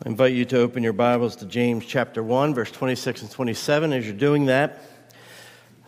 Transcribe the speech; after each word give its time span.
I 0.00 0.10
invite 0.10 0.32
you 0.32 0.44
to 0.44 0.60
open 0.60 0.84
your 0.84 0.92
Bibles 0.92 1.34
to 1.36 1.44
James 1.44 1.84
chapter 1.84 2.22
1, 2.22 2.54
verse 2.54 2.70
26 2.70 3.22
and 3.22 3.30
27. 3.32 3.92
As 3.92 4.06
you're 4.06 4.14
doing 4.14 4.46
that, 4.46 4.80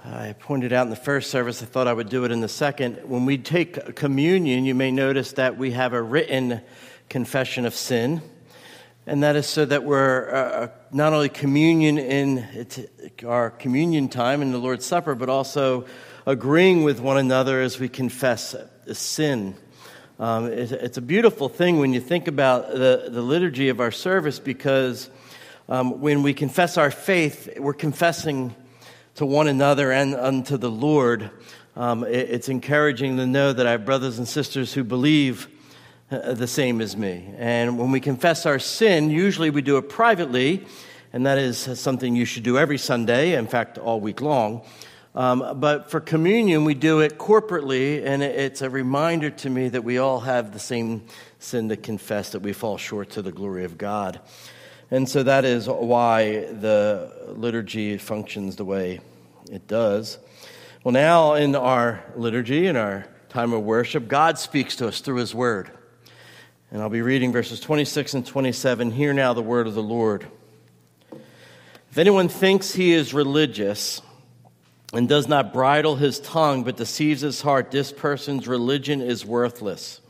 I 0.05 0.33
pointed 0.33 0.73
out 0.73 0.83
in 0.83 0.91
the 0.91 0.97
first 0.97 1.31
service, 1.31 1.63
I 1.63 1.67
thought 1.67 1.87
I 1.87 1.93
would 1.93 2.09
do 2.09 2.25
it 2.25 2.33
in 2.33 2.41
the 2.41 2.49
second. 2.49 2.97
When 3.09 3.25
we 3.25 3.39
take 3.39 3.95
communion, 3.95 4.65
you 4.65 4.75
may 4.75 4.91
notice 4.91 5.35
that 5.35 5.57
we 5.57 5.71
have 5.73 5.93
a 5.93 6.03
written 6.03 6.61
confession 7.09 7.67
of 7.67 7.73
sin. 7.73 8.21
And 9.07 9.23
that 9.23 9.37
is 9.37 9.47
so 9.47 9.65
that 9.65 9.85
we're 9.85 10.29
uh, 10.29 10.35
uh 10.35 10.69
not 10.91 11.13
only 11.13 11.29
communion 11.29 11.97
in 11.97 12.67
our 13.25 13.51
communion 13.51 14.09
time 14.09 14.43
in 14.43 14.51
the 14.51 14.59
Lord's 14.59 14.85
Supper, 14.85 15.15
but 15.15 15.29
also 15.29 15.87
agreeing 16.27 16.83
with 16.83 16.99
one 16.99 17.17
another 17.17 17.61
as 17.61 17.79
we 17.79 17.89
confess 17.89 18.57
sin. 18.93 19.55
Um, 20.21 20.53
it, 20.53 20.71
it's 20.71 20.99
a 20.99 21.01
beautiful 21.01 21.49
thing 21.49 21.79
when 21.79 21.95
you 21.95 22.01
think 22.01 22.29
about 22.29 22.73
the, 22.73 23.09
the 23.11 23.23
liturgy 23.23 23.71
of 23.71 23.81
our 23.81 23.91
service 23.91 24.39
because 24.39 25.09
um, 25.67 26.03
when 26.03 26.23
we 26.23 26.35
confess 26.35 26.77
our 26.77 26.91
faith, 26.91 27.49
we're 27.59 27.73
confessing 27.73 28.55
to 29.15 29.25
one 29.25 29.49
another 29.49 29.91
and 29.91 30.15
unto 30.15 30.59
the 30.59 30.71
Lord. 30.71 31.31
Um, 31.75 32.05
it, 32.05 32.29
it's 32.29 32.51
encouraging 32.51 33.17
to 33.17 33.25
know 33.25 33.55
that 33.55 33.67
I 33.67 33.71
have 33.71 33.87
brothers 33.87 34.19
and 34.19 34.29
sisters 34.29 34.75
who 34.75 34.85
believe 34.85 35.49
uh, 36.11 36.35
the 36.35 36.47
same 36.47 36.83
as 36.83 36.99
me. 36.99 37.33
And 37.39 37.79
when 37.79 37.91
we 37.91 37.99
confess 37.99 38.45
our 38.45 38.59
sin, 38.59 39.09
usually 39.09 39.49
we 39.49 39.63
do 39.63 39.79
it 39.79 39.89
privately, 39.89 40.67
and 41.15 41.25
that 41.25 41.39
is 41.39 41.57
something 41.81 42.15
you 42.15 42.27
should 42.27 42.43
do 42.43 42.59
every 42.59 42.77
Sunday, 42.77 43.33
in 43.33 43.47
fact, 43.47 43.79
all 43.79 44.01
week 44.01 44.21
long. 44.21 44.67
Um, 45.15 45.59
but 45.59 45.91
for 45.91 45.99
communion, 45.99 46.65
we 46.65 46.75
do 46.75 47.01
it 47.01 47.19
corporately, 47.19 48.05
and 48.05 48.23
it's 48.23 48.63
a 48.63 48.71
reminder 48.71 49.31
to 49.31 49.51
me 49.51 49.69
that 49.69 49.83
we 49.83 49.99
all 49.99 50.21
have 50.21 50.53
the 50.53 50.61
same 50.61 51.03
sin 51.41 51.69
to 51.71 51.77
confess, 51.77 52.31
that 52.31 52.41
we 52.41 52.53
fall 52.53 52.77
short 52.77 53.11
to 53.11 53.23
the 53.23 53.33
glory 53.33 53.65
of 53.65 53.77
God. 53.77 54.21
And 54.91 55.09
so 55.09 55.25
that 55.25 55.45
is 55.45 55.69
why 55.69 56.47
the 56.47 57.13
liturgy 57.37 57.99
functions 57.99 58.57
the 58.57 58.65
way 58.65 59.01
it 59.51 59.67
does. 59.67 60.19
Well, 60.85 60.93
now 60.93 61.35
in 61.35 61.57
our 61.57 62.05
liturgy, 62.15 62.67
in 62.67 62.77
our 62.77 63.07
time 63.29 63.53
of 63.53 63.63
worship, 63.63 64.07
God 64.07 64.39
speaks 64.39 64.77
to 64.77 64.89
us 64.89 65.01
through 65.01 65.17
His 65.17 65.35
Word. 65.35 65.71
And 66.73 66.81
I'll 66.81 66.89
be 66.89 67.03
reading 67.03 67.33
verses 67.33 67.59
26 67.59 68.15
and 68.15 68.25
27. 68.25 68.93
Hear 68.93 69.13
now 69.13 69.33
the 69.33 69.43
word 69.43 69.67
of 69.67 69.75
the 69.75 69.83
Lord. 69.83 70.25
If 71.91 71.99
anyone 71.99 72.29
thinks 72.29 72.73
he 72.73 72.93
is 72.93 73.13
religious, 73.13 74.01
and 74.93 75.09
does 75.09 75.29
not 75.29 75.53
bridle 75.53 75.97
his 75.97 76.19
tongue 76.21 76.65
but 76.65 76.77
deceives 76.77 77.21
his 77.21 77.41
heart, 77.43 77.71
this 77.71 77.93
person's 77.93 78.49
religion 78.49 79.01
is 79.01 79.25
worthless. 79.25 80.01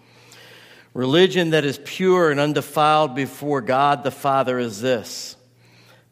Religion 0.95 1.51
that 1.51 1.65
is 1.65 1.79
pure 1.85 2.31
and 2.31 2.41
undefiled 2.41 3.15
before 3.15 3.61
God 3.61 4.03
the 4.03 4.11
Father 4.11 4.59
is 4.59 4.81
this 4.81 5.37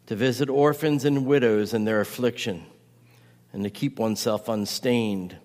to 0.07 0.17
visit 0.17 0.49
orphans 0.49 1.05
and 1.05 1.27
widows 1.27 1.75
in 1.75 1.85
their 1.85 2.01
affliction, 2.01 2.65
and 3.53 3.65
to 3.65 3.71
keep 3.71 3.99
oneself 3.99 4.49
unstained 4.49 5.37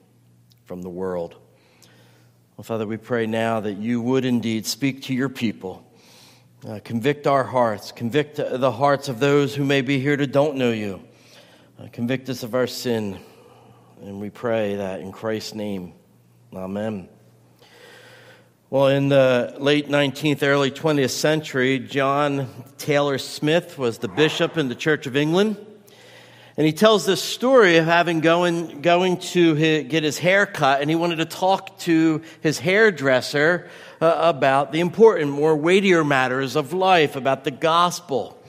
from 0.63 0.81
the 0.81 0.89
world. 0.89 1.35
Well, 2.55 2.63
Father, 2.63 2.87
we 2.87 2.97
pray 2.97 3.25
now 3.25 3.59
that 3.59 3.73
you 3.73 3.99
would 4.01 4.23
indeed 4.23 4.65
speak 4.65 5.03
to 5.03 5.13
your 5.13 5.27
people. 5.27 5.85
Uh, 6.65 6.79
convict 6.81 7.27
our 7.27 7.43
hearts, 7.43 7.91
convict 7.91 8.37
the 8.37 8.71
hearts 8.71 9.09
of 9.09 9.19
those 9.19 9.53
who 9.53 9.65
may 9.65 9.81
be 9.81 9.99
here 9.99 10.15
that 10.15 10.31
don't 10.31 10.55
know 10.55 10.71
you. 10.71 11.03
Uh, 11.83 11.87
convict 11.91 12.29
us 12.29 12.43
of 12.43 12.55
our 12.55 12.67
sin. 12.67 13.19
And 14.01 14.21
we 14.21 14.29
pray 14.29 14.75
that 14.75 15.01
in 15.01 15.11
Christ's 15.11 15.53
name. 15.53 15.93
Amen. 16.55 17.09
Well, 18.69 18.87
in 18.87 19.09
the 19.09 19.55
late 19.57 19.89
19th, 19.89 20.43
early 20.43 20.71
20th 20.71 21.09
century, 21.09 21.79
John 21.79 22.47
Taylor 22.77 23.17
Smith 23.17 23.77
was 23.77 23.97
the 23.97 24.07
bishop 24.07 24.57
in 24.57 24.69
the 24.69 24.75
Church 24.75 25.07
of 25.07 25.17
England. 25.17 25.57
And 26.55 26.65
he 26.65 26.71
tells 26.71 27.05
this 27.05 27.21
story 27.21 27.77
of 27.77 27.85
having 27.85 28.21
going, 28.21 28.81
going 28.81 29.17
to 29.17 29.53
his, 29.55 29.83
get 29.89 30.03
his 30.03 30.17
hair 30.17 30.45
cut, 30.45 30.79
and 30.79 30.89
he 30.89 30.95
wanted 30.95 31.17
to 31.17 31.25
talk 31.25 31.79
to 31.79 32.21
his 32.39 32.59
hairdresser 32.59 33.69
uh, 33.99 34.15
about 34.19 34.71
the 34.71 34.79
important, 34.79 35.31
more 35.31 35.55
weightier 35.55 36.05
matters 36.05 36.55
of 36.55 36.71
life, 36.71 37.17
about 37.17 37.43
the 37.43 37.51
gospel. 37.51 38.39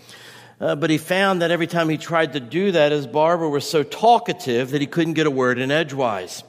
Uh, 0.64 0.74
but 0.74 0.88
he 0.88 0.96
found 0.96 1.42
that 1.42 1.50
every 1.50 1.66
time 1.66 1.90
he 1.90 1.98
tried 1.98 2.32
to 2.32 2.40
do 2.40 2.72
that, 2.72 2.90
his 2.90 3.06
barber 3.06 3.46
was 3.46 3.68
so 3.68 3.82
talkative 3.82 4.70
that 4.70 4.80
he 4.80 4.86
couldn't 4.86 5.12
get 5.12 5.26
a 5.26 5.30
word 5.30 5.58
in 5.58 5.70
edgewise. 5.70 6.42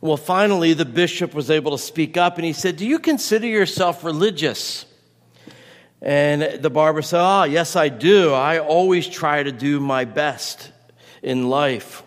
Well, 0.00 0.16
finally, 0.16 0.72
the 0.72 0.86
bishop 0.86 1.34
was 1.34 1.50
able 1.50 1.72
to 1.72 1.78
speak 1.78 2.16
up 2.16 2.36
and 2.36 2.46
he 2.46 2.54
said, 2.54 2.78
Do 2.78 2.86
you 2.86 2.98
consider 2.98 3.46
yourself 3.46 4.02
religious? 4.02 4.86
And 6.00 6.62
the 6.62 6.70
barber 6.70 7.02
said, 7.02 7.20
Ah, 7.20 7.42
oh, 7.42 7.44
yes, 7.44 7.76
I 7.76 7.90
do. 7.90 8.32
I 8.32 8.60
always 8.60 9.06
try 9.06 9.42
to 9.42 9.52
do 9.52 9.78
my 9.78 10.06
best 10.06 10.72
in 11.22 11.50
life. 11.50 12.02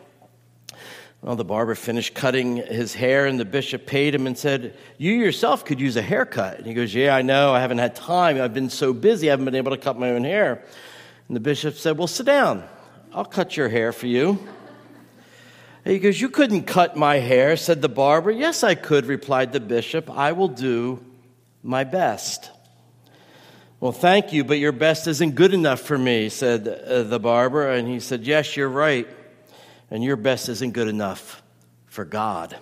Well, 1.21 1.35
the 1.35 1.45
barber 1.45 1.75
finished 1.75 2.15
cutting 2.15 2.57
his 2.57 2.95
hair, 2.95 3.27
and 3.27 3.39
the 3.39 3.45
bishop 3.45 3.85
paid 3.85 4.15
him 4.15 4.25
and 4.25 4.35
said, 4.35 4.75
You 4.97 5.11
yourself 5.11 5.65
could 5.65 5.79
use 5.79 5.97
a 5.97 6.01
haircut. 6.01 6.57
And 6.57 6.65
he 6.65 6.73
goes, 6.73 6.95
Yeah, 6.95 7.15
I 7.15 7.21
know. 7.21 7.53
I 7.53 7.59
haven't 7.59 7.77
had 7.77 7.95
time. 7.95 8.41
I've 8.41 8.55
been 8.55 8.71
so 8.71 8.91
busy, 8.91 9.29
I 9.29 9.33
haven't 9.33 9.45
been 9.45 9.53
able 9.53 9.69
to 9.69 9.77
cut 9.77 9.99
my 9.99 10.09
own 10.09 10.23
hair. 10.23 10.65
And 11.31 11.35
the 11.37 11.39
bishop 11.39 11.75
said, 11.75 11.97
Well, 11.97 12.07
sit 12.07 12.25
down. 12.25 12.67
I'll 13.13 13.23
cut 13.23 13.55
your 13.55 13.69
hair 13.69 13.93
for 13.93 14.05
you. 14.05 14.37
he 15.85 15.97
goes, 15.97 16.19
You 16.19 16.27
couldn't 16.27 16.63
cut 16.63 16.97
my 16.97 17.19
hair, 17.19 17.55
said 17.55 17.81
the 17.81 17.87
barber. 17.87 18.31
Yes, 18.31 18.65
I 18.65 18.75
could, 18.75 19.05
replied 19.05 19.53
the 19.53 19.61
bishop. 19.61 20.09
I 20.09 20.33
will 20.33 20.49
do 20.49 21.01
my 21.63 21.85
best. 21.85 22.51
Well, 23.79 23.93
thank 23.93 24.33
you, 24.33 24.43
but 24.43 24.59
your 24.59 24.73
best 24.73 25.07
isn't 25.07 25.35
good 25.35 25.53
enough 25.53 25.79
for 25.79 25.97
me, 25.97 26.27
said 26.27 26.67
uh, 26.67 27.03
the 27.03 27.17
barber. 27.17 27.71
And 27.71 27.87
he 27.87 28.01
said, 28.01 28.23
Yes, 28.23 28.57
you're 28.57 28.67
right. 28.67 29.07
And 29.89 30.03
your 30.03 30.17
best 30.17 30.49
isn't 30.49 30.73
good 30.73 30.89
enough 30.89 31.41
for 31.85 32.03
God. 32.03 32.57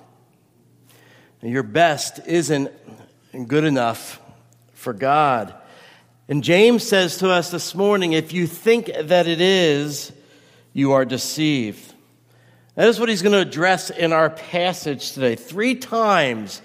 Your 1.41 1.63
best 1.63 2.19
isn't 2.27 2.69
good 3.47 3.63
enough 3.63 4.21
for 4.73 4.93
God. 4.93 5.58
And 6.29 6.43
James 6.43 6.87
says 6.87 7.17
to 7.17 7.31
us 7.31 7.49
this 7.49 7.73
morning 7.73 8.13
if 8.13 8.33
you 8.33 8.45
think 8.45 8.91
that 9.01 9.27
it 9.27 9.41
is, 9.41 10.13
you 10.73 10.91
are 10.91 11.03
deceived. 11.03 11.95
That 12.75 12.87
is 12.87 12.99
what 12.99 13.09
he's 13.09 13.23
going 13.23 13.33
to 13.33 13.39
address 13.39 13.89
in 13.89 14.13
our 14.13 14.29
passage 14.29 15.13
today. 15.13 15.35
Three 15.35 15.73
times, 15.73 16.61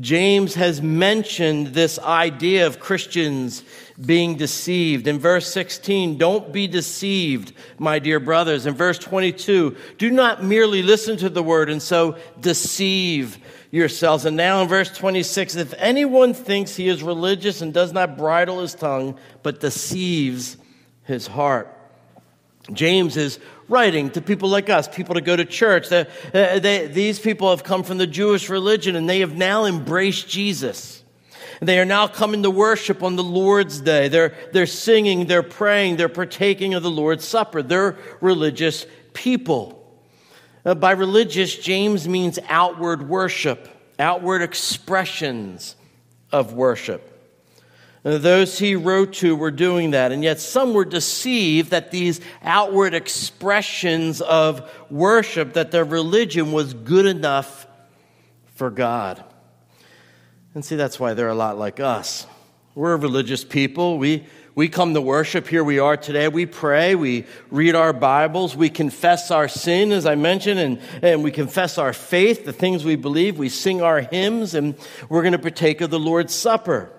James 0.00 0.54
has 0.54 0.80
mentioned 0.80 1.68
this 1.68 1.98
idea 1.98 2.66
of 2.66 2.80
Christians 2.80 3.62
being 4.00 4.36
deceived. 4.36 5.06
In 5.06 5.18
verse 5.18 5.52
16, 5.52 6.16
don't 6.16 6.50
be 6.50 6.66
deceived, 6.66 7.52
my 7.78 7.98
dear 7.98 8.18
brothers. 8.18 8.64
In 8.64 8.74
verse 8.74 8.98
22, 8.98 9.76
do 9.98 10.10
not 10.10 10.42
merely 10.42 10.82
listen 10.82 11.18
to 11.18 11.28
the 11.28 11.42
word 11.42 11.68
and 11.68 11.82
so 11.82 12.16
deceive 12.40 13.38
yourselves. 13.70 14.24
And 14.24 14.36
now 14.36 14.62
in 14.62 14.68
verse 14.68 14.96
26, 14.96 15.56
if 15.56 15.74
anyone 15.76 16.32
thinks 16.32 16.74
he 16.74 16.88
is 16.88 17.02
religious 17.02 17.60
and 17.60 17.74
does 17.74 17.92
not 17.92 18.16
bridle 18.16 18.60
his 18.60 18.74
tongue, 18.74 19.18
but 19.42 19.60
deceives 19.60 20.56
his 21.04 21.26
heart. 21.26 21.76
James 22.72 23.16
is 23.16 23.38
writing 23.68 24.10
to 24.10 24.20
people 24.20 24.48
like 24.48 24.70
us, 24.70 24.86
people 24.86 25.14
to 25.14 25.20
go 25.20 25.34
to 25.34 25.44
church. 25.44 25.90
Uh, 25.90 26.04
they, 26.32 26.86
these 26.86 27.18
people 27.18 27.50
have 27.50 27.64
come 27.64 27.82
from 27.82 27.98
the 27.98 28.06
Jewish 28.06 28.48
religion 28.48 28.94
and 28.94 29.08
they 29.08 29.20
have 29.20 29.34
now 29.34 29.64
embraced 29.64 30.28
Jesus. 30.28 31.02
They 31.60 31.78
are 31.78 31.84
now 31.84 32.08
coming 32.08 32.42
to 32.42 32.50
worship 32.50 33.02
on 33.02 33.16
the 33.16 33.22
Lord's 33.22 33.80
day. 33.80 34.08
They're, 34.08 34.34
they're 34.52 34.66
singing, 34.66 35.26
they're 35.26 35.42
praying, 35.42 35.96
they're 35.96 36.08
partaking 36.08 36.74
of 36.74 36.82
the 36.82 36.90
Lord's 36.90 37.24
Supper. 37.24 37.62
They're 37.62 37.96
religious 38.20 38.86
people. 39.12 39.78
Uh, 40.64 40.74
by 40.74 40.92
religious, 40.92 41.56
James 41.56 42.08
means 42.08 42.38
outward 42.48 43.08
worship, 43.08 43.68
outward 43.98 44.42
expressions 44.42 45.76
of 46.30 46.52
worship. 46.52 47.11
Those 48.02 48.58
he 48.58 48.74
wrote 48.74 49.12
to 49.14 49.36
were 49.36 49.52
doing 49.52 49.92
that, 49.92 50.10
and 50.10 50.24
yet 50.24 50.40
some 50.40 50.74
were 50.74 50.84
deceived 50.84 51.70
that 51.70 51.92
these 51.92 52.20
outward 52.42 52.94
expressions 52.94 54.20
of 54.20 54.68
worship, 54.90 55.52
that 55.52 55.70
their 55.70 55.84
religion 55.84 56.50
was 56.50 56.74
good 56.74 57.06
enough 57.06 57.66
for 58.56 58.70
God. 58.70 59.22
And 60.54 60.64
see, 60.64 60.74
that's 60.74 60.98
why 60.98 61.14
they're 61.14 61.28
a 61.28 61.34
lot 61.34 61.58
like 61.58 61.78
us. 61.78 62.26
We're 62.74 62.96
religious 62.96 63.44
people. 63.44 63.98
We 63.98 64.26
we 64.54 64.68
come 64.68 64.92
to 64.92 65.00
worship. 65.00 65.48
Here 65.48 65.64
we 65.64 65.78
are 65.78 65.96
today. 65.96 66.28
We 66.28 66.44
pray. 66.44 66.94
We 66.94 67.24
read 67.50 67.74
our 67.74 67.94
Bibles. 67.94 68.54
We 68.54 68.68
confess 68.68 69.30
our 69.30 69.48
sin, 69.48 69.92
as 69.92 70.04
I 70.04 70.14
mentioned, 70.14 70.60
and, 70.60 70.80
and 71.00 71.24
we 71.24 71.30
confess 71.30 71.78
our 71.78 71.94
faith, 71.94 72.44
the 72.44 72.52
things 72.52 72.84
we 72.84 72.96
believe. 72.96 73.38
We 73.38 73.48
sing 73.48 73.80
our 73.80 74.02
hymns, 74.02 74.54
and 74.54 74.74
we're 75.08 75.22
going 75.22 75.32
to 75.32 75.38
partake 75.38 75.80
of 75.80 75.88
the 75.88 75.98
Lord's 75.98 76.34
Supper. 76.34 76.92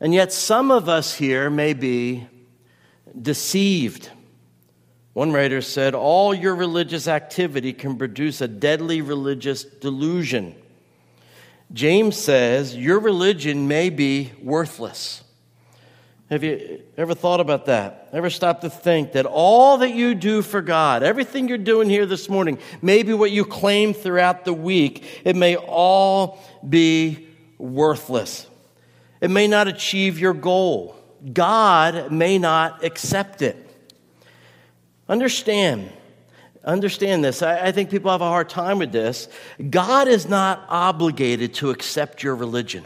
And 0.00 0.14
yet, 0.14 0.32
some 0.32 0.70
of 0.70 0.88
us 0.88 1.14
here 1.14 1.50
may 1.50 1.74
be 1.74 2.26
deceived. 3.20 4.10
One 5.12 5.32
writer 5.32 5.60
said, 5.60 5.94
All 5.94 6.32
your 6.32 6.54
religious 6.54 7.08
activity 7.08 7.72
can 7.72 7.96
produce 7.96 8.40
a 8.40 8.48
deadly 8.48 9.02
religious 9.02 9.64
delusion. 9.64 10.54
James 11.72 12.16
says, 12.16 12.76
Your 12.76 13.00
religion 13.00 13.66
may 13.66 13.90
be 13.90 14.30
worthless. 14.42 15.24
Have 16.30 16.44
you 16.44 16.82
ever 16.98 17.14
thought 17.14 17.40
about 17.40 17.66
that? 17.66 18.10
Ever 18.12 18.28
stopped 18.28 18.60
to 18.60 18.70
think 18.70 19.12
that 19.12 19.24
all 19.24 19.78
that 19.78 19.94
you 19.94 20.14
do 20.14 20.42
for 20.42 20.60
God, 20.60 21.02
everything 21.02 21.48
you're 21.48 21.56
doing 21.56 21.88
here 21.88 22.04
this 22.04 22.28
morning, 22.28 22.58
maybe 22.82 23.14
what 23.14 23.30
you 23.30 23.46
claim 23.46 23.94
throughout 23.94 24.44
the 24.44 24.52
week, 24.52 25.22
it 25.24 25.36
may 25.36 25.56
all 25.56 26.38
be 26.68 27.28
worthless. 27.56 28.46
It 29.20 29.30
may 29.30 29.48
not 29.48 29.68
achieve 29.68 30.18
your 30.18 30.34
goal. 30.34 30.96
God 31.32 32.12
may 32.12 32.38
not 32.38 32.84
accept 32.84 33.42
it. 33.42 33.56
Understand, 35.08 35.90
understand 36.64 37.24
this. 37.24 37.42
I, 37.42 37.66
I, 37.66 37.72
think 37.72 37.90
people 37.90 38.10
have 38.10 38.20
a 38.20 38.28
hard 38.28 38.48
time 38.48 38.78
with 38.78 38.92
this. 38.92 39.28
God 39.70 40.06
is 40.06 40.28
not 40.28 40.64
obligated 40.68 41.54
to 41.54 41.70
accept 41.70 42.22
your 42.22 42.36
religion. 42.36 42.84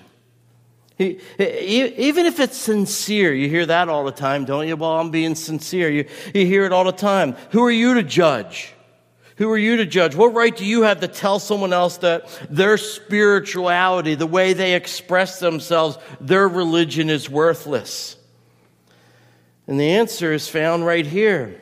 He, 0.97 1.21
even 1.39 2.27
if 2.27 2.39
it's 2.39 2.57
sincere, 2.57 3.35
you 3.35 3.49
hear 3.49 3.67
that 3.67 3.89
all 3.89 4.05
the 4.05 4.13
time, 4.13 4.45
don't 4.45 4.69
you? 4.69 4.77
Well, 4.77 5.01
I'm 5.01 5.11
being 5.11 5.35
sincere. 5.35 5.91
You, 5.91 6.07
you 6.33 6.47
hear 6.47 6.65
it 6.65 6.73
all 6.73 6.85
the 6.85 6.93
time. 6.93 7.33
Who 7.51 7.65
are 7.65 7.71
you 7.71 7.95
to 7.95 8.03
judge? 8.03 8.73
Who 9.43 9.51
are 9.51 9.59
you 9.59 9.79
to 9.79 9.87
judge? 9.87 10.15
What 10.15 10.35
right 10.35 10.57
do 10.57 10.65
you 10.65 10.83
have 10.83 11.01
to 11.01 11.09
tell 11.09 11.41
someone 11.41 11.73
else 11.73 11.97
that 11.97 12.29
their 12.49 12.77
spirituality, 12.77 14.15
the 14.15 14.25
way 14.25 14.53
they 14.53 14.75
express 14.75 15.41
themselves, 15.41 15.99
their 16.21 16.47
religion 16.47 17.11
is 17.11 17.29
worthless? 17.29 18.15
And 19.67 19.81
the 19.81 19.95
answer 19.95 20.33
is 20.33 20.49
found 20.49 20.87
right 20.87 21.05
here. 21.05 21.61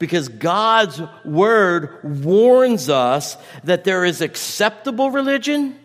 Because 0.00 0.30
God's 0.30 1.00
word 1.24 2.00
warns 2.02 2.88
us 2.88 3.36
that 3.62 3.84
there 3.84 4.04
is 4.04 4.20
acceptable 4.20 5.12
religion 5.12 5.78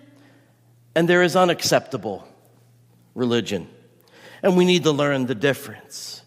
and 0.95 1.07
there 1.07 1.21
is 1.21 1.35
unacceptable 1.35 2.27
religion. 3.13 3.69
And 4.41 4.57
we 4.57 4.65
need 4.65 4.85
to 4.85 4.91
learn 4.91 5.27
the 5.27 5.35
difference. 5.35 6.23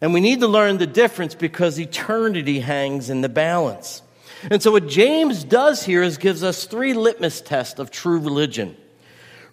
And 0.00 0.12
we 0.12 0.20
need 0.20 0.40
to 0.40 0.48
learn 0.48 0.78
the 0.78 0.86
difference 0.88 1.36
because 1.36 1.78
eternity 1.78 2.58
hangs 2.58 3.08
in 3.08 3.20
the 3.20 3.28
balance. 3.28 4.02
And 4.50 4.62
so, 4.62 4.72
what 4.72 4.86
James 4.86 5.44
does 5.44 5.84
here 5.84 6.02
is 6.02 6.18
gives 6.18 6.42
us 6.42 6.64
three 6.64 6.94
litmus 6.94 7.40
tests 7.40 7.78
of 7.78 7.90
true 7.90 8.18
religion. 8.18 8.76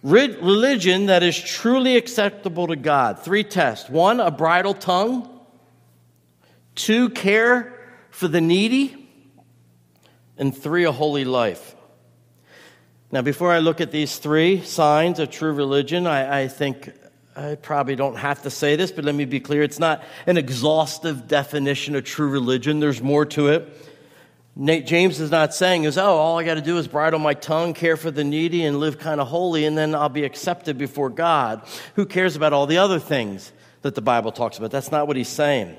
Religion 0.03 1.07
that 1.07 1.23
is 1.23 1.39
truly 1.39 1.97
acceptable 1.97 2.67
to 2.67 2.75
God. 2.75 3.19
Three 3.19 3.43
tests. 3.43 3.89
One, 3.89 4.19
a 4.19 4.29
bridle 4.29 4.75
tongue. 4.75 5.27
Two, 6.75 7.09
care 7.09 7.73
for 8.11 8.27
the 8.27 8.41
needy. 8.41 9.09
And 10.37 10.55
three, 10.55 10.83
a 10.83 10.91
holy 10.91 11.25
life. 11.25 11.75
Now, 13.11 13.21
before 13.21 13.51
I 13.51 13.59
look 13.59 13.81
at 13.81 13.91
these 13.91 14.17
three 14.17 14.61
signs 14.61 15.19
of 15.19 15.31
true 15.31 15.53
religion, 15.53 16.05
I, 16.05 16.43
I, 16.43 16.47
think 16.49 16.91
I 17.35 17.55
probably 17.55 17.95
don't 17.95 18.17
have 18.17 18.43
to 18.43 18.49
say 18.49 18.75
this, 18.75 18.91
but 18.91 19.05
let 19.05 19.15
me 19.15 19.25
be 19.25 19.39
clear. 19.39 19.63
It's 19.63 19.79
not 19.79 20.03
an 20.27 20.37
exhaustive 20.37 21.27
definition 21.27 21.95
of 21.95 22.03
true 22.03 22.29
religion, 22.29 22.79
there's 22.79 23.01
more 23.01 23.25
to 23.27 23.47
it. 23.47 23.94
James 24.57 25.19
is 25.19 25.31
not 25.31 25.53
saying 25.53 25.83
is, 25.83 25.97
oh, 25.97 26.15
all 26.15 26.39
I 26.39 26.45
got 26.45 26.53
to 26.53 26.61
do 26.61 26.77
is 26.77 26.87
bridle 26.87 27.19
my 27.19 27.33
tongue, 27.33 27.73
care 27.73 27.97
for 27.97 28.09
the 28.09 28.23
needy, 28.23 28.63
and 28.63 28.79
live 28.79 28.97
kind 28.97 29.19
of 29.19 29.27
holy, 29.27 29.65
and 29.65 29.77
then 29.77 29.93
I'll 29.93 30.07
be 30.07 30.23
accepted 30.23 30.77
before 30.77 31.09
God. 31.09 31.67
Who 31.95 32.05
cares 32.05 32.37
about 32.37 32.53
all 32.53 32.65
the 32.65 32.77
other 32.77 32.99
things 32.99 33.51
that 33.81 33.95
the 33.95 34.01
Bible 34.01 34.31
talks 34.31 34.57
about? 34.57 34.71
That's 34.71 34.91
not 34.91 35.07
what 35.07 35.17
he's 35.17 35.27
saying. 35.27 35.75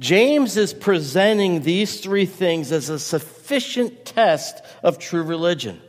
James 0.00 0.58
is 0.58 0.74
presenting 0.74 1.62
these 1.62 2.00
three 2.00 2.26
things 2.26 2.72
as 2.72 2.90
a 2.90 2.98
sufficient 2.98 4.04
test 4.04 4.62
of 4.82 4.98
true 4.98 5.22
religion. 5.22 5.80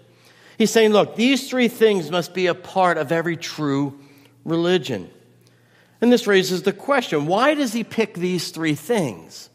He's 0.57 0.71
saying, 0.71 0.93
look, 0.93 1.17
these 1.17 1.49
three 1.49 1.67
things 1.67 2.09
must 2.11 2.33
be 2.33 2.47
a 2.47 2.55
part 2.55 2.97
of 2.97 3.11
every 3.11 3.35
true 3.35 3.99
religion. 4.45 5.09
And 5.99 6.13
this 6.13 6.27
raises 6.27 6.61
the 6.61 6.71
question 6.71 7.25
why 7.25 7.55
does 7.55 7.73
he 7.73 7.83
pick 7.83 8.13
these 8.13 8.51
three 8.51 8.75
things? 8.75 9.49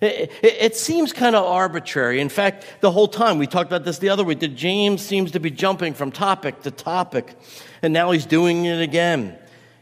It, 0.00 0.30
it, 0.42 0.56
it, 0.60 0.76
seems 0.76 1.12
kind 1.12 1.34
of 1.34 1.44
arbitrary. 1.44 2.20
In 2.20 2.28
fact, 2.28 2.66
the 2.80 2.90
whole 2.90 3.08
time, 3.08 3.38
we 3.38 3.46
talked 3.46 3.70
about 3.70 3.84
this 3.84 3.98
the 3.98 4.10
other 4.10 4.24
week, 4.24 4.40
that 4.40 4.54
James 4.54 5.02
seems 5.02 5.32
to 5.32 5.40
be 5.40 5.50
jumping 5.50 5.94
from 5.94 6.12
topic 6.12 6.62
to 6.62 6.70
topic, 6.70 7.34
and 7.82 7.92
now 7.92 8.10
he's 8.10 8.26
doing 8.26 8.66
it 8.66 8.82
again. 8.82 9.38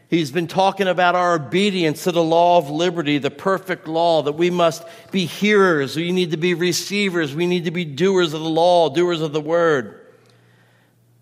He's 0.09 0.31
been 0.31 0.47
talking 0.47 0.87
about 0.87 1.15
our 1.15 1.35
obedience 1.35 2.03
to 2.03 2.11
the 2.11 2.23
law 2.23 2.57
of 2.57 2.69
liberty, 2.69 3.17
the 3.17 3.31
perfect 3.31 3.87
law, 3.87 4.21
that 4.21 4.33
we 4.33 4.49
must 4.49 4.83
be 5.11 5.25
hearers, 5.25 5.95
we 5.95 6.11
need 6.11 6.31
to 6.31 6.37
be 6.37 6.53
receivers, 6.53 7.35
we 7.35 7.47
need 7.47 7.65
to 7.65 7.71
be 7.71 7.83
doers 7.83 8.33
of 8.33 8.41
the 8.41 8.49
law, 8.49 8.89
doers 8.89 9.21
of 9.21 9.33
the 9.33 9.41
word. 9.41 9.99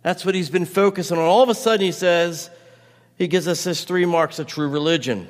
That's 0.03 0.25
what 0.25 0.35
he's 0.35 0.49
been 0.49 0.65
focusing 0.65 1.17
on. 1.17 1.23
All 1.23 1.41
of 1.41 1.49
a 1.49 1.55
sudden, 1.55 1.85
he 1.85 1.93
says, 1.93 2.49
he 3.17 3.27
gives 3.27 3.47
us 3.47 3.63
his 3.63 3.83
three 3.85 4.05
marks 4.05 4.37
of 4.37 4.47
true 4.47 4.67
religion. 4.67 5.29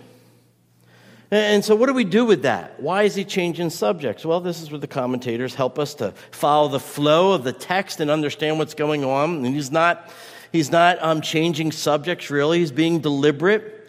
And 1.34 1.66
so, 1.66 1.76
what 1.76 1.88
do 1.88 1.94
we 1.94 2.04
do 2.04 2.26
with 2.26 2.44
that? 2.44 2.80
Why 2.80 3.04
is 3.04 3.16
he 3.16 3.26
changing 3.26 3.72
subjects? 3.72 4.24
Well, 4.24 4.40
this 4.40 4.62
is 4.62 4.70
where 4.70 4.80
the 4.80 4.86
commentators 4.86 5.56
help 5.56 5.80
us 5.80 5.96
to 5.96 6.12
follow 6.30 6.68
the 6.68 6.80
flow 6.80 7.32
of 7.32 7.44
the 7.44 7.52
text 7.52 8.00
and 8.00 8.12
understand 8.12 8.60
what's 8.60 8.76
going 8.76 9.04
on. 9.04 9.44
And 9.44 9.48
he's 9.48 9.72
not, 9.72 10.12
he's 10.52 10.70
not 10.70 11.02
um, 11.02 11.22
changing 11.22 11.72
subjects 11.72 12.30
really, 12.30 12.60
he's 12.60 12.72
being 12.72 13.00
deliberate. 13.00 13.80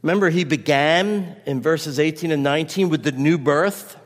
Remember, 0.00 0.30
he 0.30 0.44
began 0.44 1.36
in 1.44 1.60
verses 1.60 1.98
18 1.98 2.30
and 2.30 2.42
19 2.42 2.88
with 2.88 3.02
the 3.02 3.12
new 3.12 3.36
birth. 3.36 3.98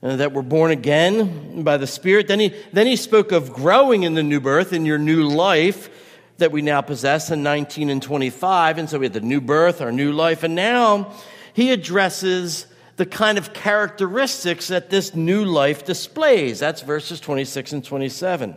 Uh, 0.00 0.14
that 0.14 0.32
we're 0.32 0.42
born 0.42 0.70
again 0.70 1.64
by 1.64 1.76
the 1.76 1.86
Spirit. 1.88 2.28
Then 2.28 2.38
he, 2.38 2.54
then 2.72 2.86
he 2.86 2.94
spoke 2.94 3.32
of 3.32 3.52
growing 3.52 4.04
in 4.04 4.14
the 4.14 4.22
new 4.22 4.38
birth, 4.38 4.72
in 4.72 4.86
your 4.86 4.98
new 4.98 5.24
life 5.24 5.90
that 6.36 6.52
we 6.52 6.62
now 6.62 6.80
possess 6.80 7.32
in 7.32 7.42
19 7.42 7.90
and 7.90 8.00
25. 8.00 8.78
And 8.78 8.88
so 8.88 9.00
we 9.00 9.06
had 9.06 9.12
the 9.12 9.20
new 9.20 9.40
birth, 9.40 9.80
our 9.80 9.90
new 9.90 10.12
life. 10.12 10.44
And 10.44 10.54
now 10.54 11.12
he 11.58 11.72
addresses 11.72 12.68
the 12.94 13.04
kind 13.04 13.36
of 13.36 13.52
characteristics 13.52 14.68
that 14.68 14.90
this 14.90 15.16
new 15.16 15.44
life 15.44 15.84
displays. 15.84 16.60
That's 16.60 16.82
verses 16.82 17.18
26 17.18 17.72
and 17.72 17.84
27. 17.84 18.56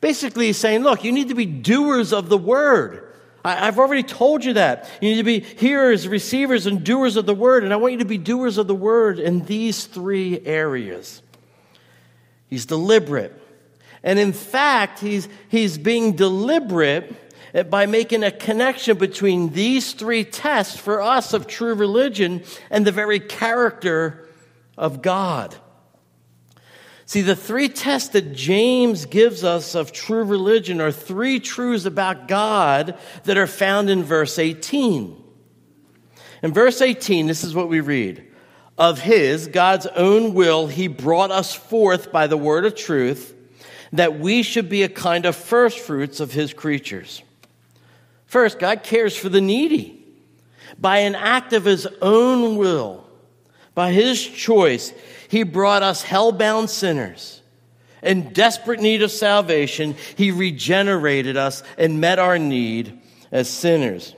Basically, 0.00 0.46
he's 0.46 0.56
saying, 0.56 0.84
look, 0.84 1.04
you 1.04 1.12
need 1.12 1.28
to 1.28 1.34
be 1.34 1.44
doers 1.44 2.14
of 2.14 2.30
the 2.30 2.38
word. 2.38 3.12
I, 3.44 3.66
have 3.66 3.78
already 3.78 4.04
told 4.04 4.42
you 4.42 4.54
that. 4.54 4.88
You 5.02 5.10
need 5.10 5.16
to 5.18 5.22
be 5.22 5.40
hearers, 5.40 6.08
receivers, 6.08 6.64
and 6.64 6.82
doers 6.82 7.16
of 7.16 7.26
the 7.26 7.34
word. 7.34 7.62
And 7.62 7.74
I 7.74 7.76
want 7.76 7.92
you 7.92 7.98
to 7.98 8.06
be 8.06 8.16
doers 8.16 8.56
of 8.56 8.68
the 8.68 8.74
word 8.74 9.18
in 9.18 9.44
these 9.44 9.84
three 9.84 10.40
areas. 10.46 11.20
He's 12.48 12.64
deliberate. 12.64 13.38
And 14.02 14.18
in 14.18 14.32
fact, 14.32 14.98
he's, 14.98 15.28
he's 15.50 15.76
being 15.76 16.16
deliberate 16.16 17.23
by 17.62 17.86
making 17.86 18.24
a 18.24 18.32
connection 18.32 18.98
between 18.98 19.50
these 19.50 19.92
three 19.92 20.24
tests 20.24 20.76
for 20.76 21.00
us 21.00 21.32
of 21.32 21.46
true 21.46 21.74
religion 21.74 22.42
and 22.68 22.84
the 22.84 22.92
very 22.92 23.20
character 23.20 24.28
of 24.76 25.02
God. 25.02 25.54
See, 27.06 27.20
the 27.20 27.36
three 27.36 27.68
tests 27.68 28.08
that 28.10 28.32
James 28.32 29.04
gives 29.04 29.44
us 29.44 29.74
of 29.74 29.92
true 29.92 30.24
religion 30.24 30.80
are 30.80 30.90
three 30.90 31.38
truths 31.38 31.84
about 31.84 32.28
God 32.28 32.98
that 33.24 33.36
are 33.36 33.46
found 33.46 33.90
in 33.90 34.02
verse 34.02 34.38
18. 34.38 35.22
In 36.42 36.52
verse 36.52 36.80
18, 36.80 37.26
this 37.26 37.44
is 37.44 37.54
what 37.54 37.68
we 37.68 37.80
read 37.80 38.26
Of 38.76 39.00
his, 39.00 39.46
God's 39.46 39.86
own 39.86 40.34
will, 40.34 40.66
he 40.66 40.88
brought 40.88 41.30
us 41.30 41.54
forth 41.54 42.10
by 42.10 42.26
the 42.26 42.36
word 42.36 42.64
of 42.64 42.74
truth, 42.74 43.34
that 43.92 44.18
we 44.18 44.42
should 44.42 44.68
be 44.68 44.82
a 44.82 44.88
kind 44.88 45.26
of 45.26 45.36
first 45.36 45.78
fruits 45.78 46.20
of 46.20 46.32
his 46.32 46.52
creatures. 46.52 47.22
First, 48.34 48.58
God 48.58 48.82
cares 48.82 49.16
for 49.16 49.28
the 49.28 49.40
needy. 49.40 50.04
By 50.76 50.98
an 50.98 51.14
act 51.14 51.52
of 51.52 51.64
his 51.64 51.86
own 52.02 52.56
will, 52.56 53.06
by 53.76 53.92
his 53.92 54.26
choice, 54.26 54.92
he 55.28 55.44
brought 55.44 55.84
us 55.84 56.02
hell-bound 56.02 56.68
sinners 56.68 57.42
in 58.02 58.32
desperate 58.32 58.80
need 58.80 59.02
of 59.02 59.12
salvation. 59.12 59.94
He 60.16 60.32
regenerated 60.32 61.36
us 61.36 61.62
and 61.78 62.00
met 62.00 62.18
our 62.18 62.36
need 62.36 63.00
as 63.30 63.48
sinners. 63.48 64.16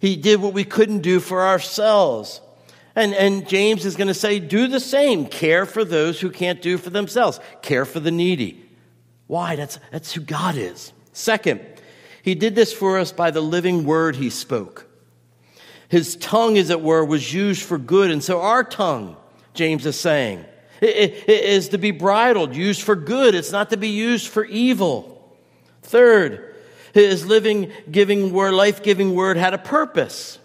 He 0.00 0.16
did 0.16 0.40
what 0.40 0.54
we 0.54 0.64
couldn't 0.64 1.02
do 1.02 1.20
for 1.20 1.42
ourselves. 1.42 2.40
And, 2.96 3.12
and 3.12 3.46
James 3.46 3.84
is 3.84 3.96
going 3.96 4.08
to 4.08 4.14
say, 4.14 4.38
do 4.38 4.66
the 4.66 4.80
same. 4.80 5.26
Care 5.26 5.66
for 5.66 5.84
those 5.84 6.18
who 6.18 6.30
can't 6.30 6.62
do 6.62 6.78
for 6.78 6.88
themselves. 6.88 7.38
Care 7.60 7.84
for 7.84 8.00
the 8.00 8.10
needy. 8.10 8.66
Why? 9.26 9.56
That's, 9.56 9.78
that's 9.90 10.14
who 10.14 10.22
God 10.22 10.56
is. 10.56 10.94
Second, 11.12 11.60
he 12.22 12.34
did 12.34 12.54
this 12.54 12.72
for 12.72 12.98
us 12.98 13.12
by 13.12 13.30
the 13.30 13.40
living 13.40 13.84
word 13.84 14.16
he 14.16 14.30
spoke. 14.30 14.86
His 15.88 16.16
tongue, 16.16 16.56
as 16.56 16.70
it 16.70 16.80
were, 16.80 17.04
was 17.04 17.34
used 17.34 17.62
for 17.62 17.76
good. 17.76 18.10
And 18.10 18.24
so 18.24 18.40
our 18.40 18.64
tongue 18.64 19.16
James 19.54 19.86
is 19.86 19.98
saying. 19.98 20.44
Is 20.80 21.68
to 21.68 21.78
be 21.78 21.92
bridled, 21.92 22.56
used 22.56 22.82
for 22.82 22.96
good. 22.96 23.36
It's 23.36 23.52
not 23.52 23.70
to 23.70 23.76
be 23.76 23.88
used 23.88 24.26
for 24.26 24.44
evil. 24.44 25.36
Third, 25.82 26.56
his 26.92 27.24
living, 27.24 27.70
giving 27.88 28.32
word, 28.32 28.54
life 28.54 28.82
giving 28.82 29.14
word 29.14 29.36
had 29.36 29.54
a 29.54 29.58
purpose. 29.58 30.40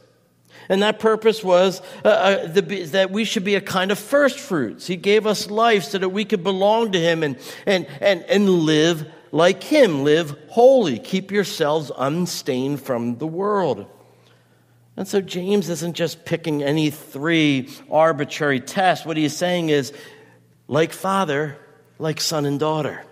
And 0.70 0.84
that 0.84 1.00
purpose 1.00 1.44
was 1.44 1.82
uh, 2.06 2.10
uh, 2.10 2.48
the, 2.48 2.62
that 2.62 3.10
we 3.10 3.24
should 3.24 3.46
be 3.46 3.56
a 3.56 3.62
kind 3.62 3.90
of 3.90 3.98
first 3.98 4.40
fruits. 4.40 4.86
He 4.86 4.96
gave 4.96 5.26
us 5.26 5.50
life 5.50 5.86
so 5.86 5.98
that 5.98 6.10
we 6.10 6.24
could 6.24 6.44
belong 6.44 6.92
to 6.92 7.00
Him 7.00 7.24
and, 7.24 7.40
and, 7.66 7.88
and, 8.00 8.22
and 8.24 8.48
live 8.48 9.12
like 9.32 9.64
Him. 9.64 10.04
Live 10.04 10.36
holy. 10.50 11.00
Keep 11.00 11.32
yourselves 11.32 11.92
unstained 11.98 12.82
from 12.82 13.18
the 13.18 13.28
world. 13.28 13.88
And 14.98 15.08
so 15.08 15.22
James 15.22 15.70
isn't 15.70 15.94
just 15.94 16.26
picking 16.26 16.64
any 16.64 16.90
three 16.90 17.70
arbitrary 17.90 18.60
tests. 18.60 19.06
What 19.06 19.16
he's 19.16 19.38
saying 19.38 19.70
is, 19.70 19.94
like 20.68 20.92
father, 20.92 21.56
like 22.00 22.20
son 22.20 22.46
and 22.46 22.60
daughter. 22.60 23.04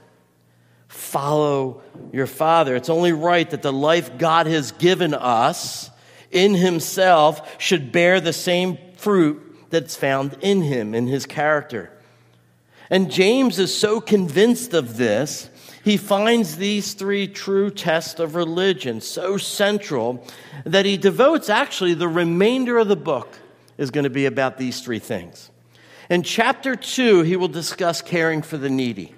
Follow 0.88 1.84
your 2.12 2.26
father. 2.26 2.76
It's 2.76 2.90
only 2.90 3.12
right 3.12 3.48
that 3.52 3.62
the 3.62 3.72
life 3.72 4.18
God 4.18 4.48
has 4.48 4.72
given 4.72 5.14
us 5.14 5.92
in 6.32 6.56
himself 6.56 7.62
should 7.62 7.92
bear 7.92 8.20
the 8.20 8.34
same 8.34 8.80
fruit 8.98 9.70
that's 9.70 9.96
found 9.96 10.38
in 10.42 10.62
him, 10.62 10.96
in 10.96 11.06
his 11.06 11.28
character. 11.28 11.92
And 12.90 13.12
James 13.12 13.60
is 13.60 13.76
so 13.76 14.02
convinced 14.02 14.74
of 14.74 14.98
this, 14.98 15.50
he 15.86 15.98
finds 15.98 16.56
these 16.56 16.96
three 16.96 17.28
true 17.28 17.70
tests 17.70 18.20
of 18.20 18.34
religion 18.34 19.00
so 19.00 19.38
central 19.38 20.26
that 20.66 20.84
he 20.84 20.98
devotes 20.98 21.48
actually 21.48 21.94
the 21.94 22.08
remainder 22.08 22.80
of 22.80 22.88
the 22.88 22.96
book 22.96 23.38
is 23.78 23.92
going 23.92 24.06
to 24.06 24.10
be 24.10 24.26
about 24.26 24.58
these 24.58 24.82
three 24.82 24.98
things. 24.98 25.52
In 26.10 26.24
chapter 26.24 26.76
2, 26.76 27.22
he 27.22 27.36
will 27.36 27.50
discuss 27.50 28.02
caring 28.02 28.42
for 28.42 28.58
the 28.58 28.68
needy. 28.68 29.14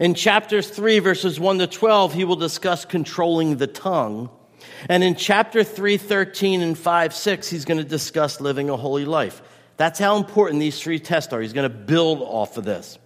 In 0.00 0.14
chapters 0.14 0.70
3, 0.70 0.98
verses 1.00 1.38
1 1.38 1.58
to 1.58 1.66
12, 1.66 2.14
he 2.14 2.24
will 2.24 2.36
discuss 2.36 2.86
controlling 2.86 3.58
the 3.58 3.66
tongue. 3.66 4.30
And 4.88 5.04
in 5.04 5.14
chapter 5.14 5.62
3, 5.62 5.98
13, 5.98 6.62
and 6.62 6.78
5, 6.78 7.14
6, 7.14 7.50
he's 7.50 7.66
going 7.66 7.76
to 7.76 7.84
discuss 7.84 8.40
living 8.40 8.70
a 8.70 8.78
holy 8.78 9.04
life. 9.04 9.42
That's 9.76 9.98
how 9.98 10.16
important 10.16 10.60
these 10.60 10.80
three 10.80 10.98
tests 10.98 11.34
are. 11.34 11.42
He's 11.42 11.52
going 11.52 11.70
to 11.70 11.76
build 11.76 12.22
off 12.22 12.56
of 12.56 12.64
this. 12.64 12.98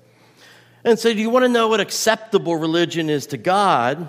And 0.85 0.99
so, 0.99 1.12
do 1.12 1.21
you 1.21 1.31
want 1.31 1.45
to 1.45 1.49
know 1.49 1.69
what 1.69 1.81
acceptable 1.81 2.57
religion 2.57 3.09
is 3.09 3.27
to 3.29 3.37
God? 3.37 4.09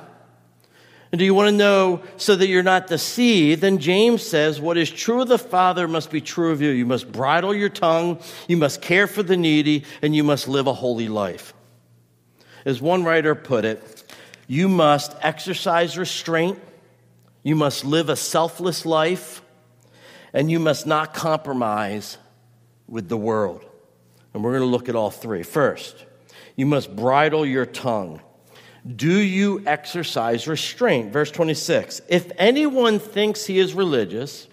And 1.12 1.20
do 1.20 1.25
you 1.25 1.36
want 1.36 1.50
to 1.50 1.56
know 1.56 2.01
so 2.18 2.36
that 2.36 2.48
you're 2.48 2.63
not 2.63 2.88
deceived? 2.88 3.62
Then 3.62 3.77
James 3.77 4.24
says, 4.24 4.60
What 4.60 4.80
is 4.80 4.89
true 4.89 5.22
of 5.22 5.27
the 5.27 5.38
Father 5.38 5.88
must 5.88 6.10
be 6.10 6.22
true 6.22 6.51
of 6.51 6.60
you. 6.60 6.70
You 6.70 6.88
must 6.88 7.12
bridle 7.12 7.53
your 7.53 7.70
tongue, 7.70 8.20
you 8.48 8.58
must 8.58 8.82
care 8.82 9.06
for 9.06 9.22
the 9.22 9.38
needy, 9.38 9.84
and 10.01 10.15
you 10.15 10.24
must 10.24 10.48
live 10.48 10.65
a 10.65 10.74
holy 10.74 11.08
life. 11.08 11.53
As 12.65 12.82
one 12.82 13.03
writer 13.03 13.36
put 13.36 13.63
it, 13.63 14.03
you 14.48 14.68
must 14.68 15.15
exercise 15.22 16.00
restraint, 16.00 16.60
you 17.44 17.56
must 17.56 17.86
live 17.86 18.10
a 18.10 18.15
selfless 18.15 18.84
life, 18.84 19.44
and 20.34 20.50
you 20.50 20.60
must 20.60 20.88
not 20.88 21.13
compromise 21.13 22.18
with 22.88 23.08
the 23.08 23.18
world. 23.18 23.63
And 24.34 24.44
we're 24.44 24.51
going 24.51 24.62
to 24.62 24.68
look 24.68 24.89
at 24.89 24.96
all 24.96 25.12
three. 25.12 25.44
First, 25.44 26.06
you 26.55 26.65
must 26.65 26.95
bridle 26.95 27.45
your 27.45 27.65
tongue. 27.65 28.22
Do 28.86 29.17
you 29.17 29.63
exercise 29.65 30.48
restraint? 30.48 31.13
Verse 31.13 31.31
26 31.31 32.01
If 32.10 32.31
anyone 32.38 33.00
thinks 33.00 33.45
he 33.45 33.60
is 33.60 33.74
religious 33.74 34.48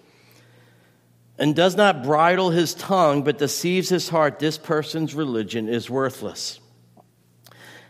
and 1.38 1.56
does 1.56 1.76
not 1.76 2.04
bridle 2.04 2.50
his 2.50 2.74
tongue 2.74 3.22
but 3.22 3.38
deceives 3.38 3.88
his 3.88 4.08
heart, 4.08 4.38
this 4.38 4.56
person's 4.56 5.14
religion 5.14 5.68
is 5.68 5.90
worthless. 5.90 6.60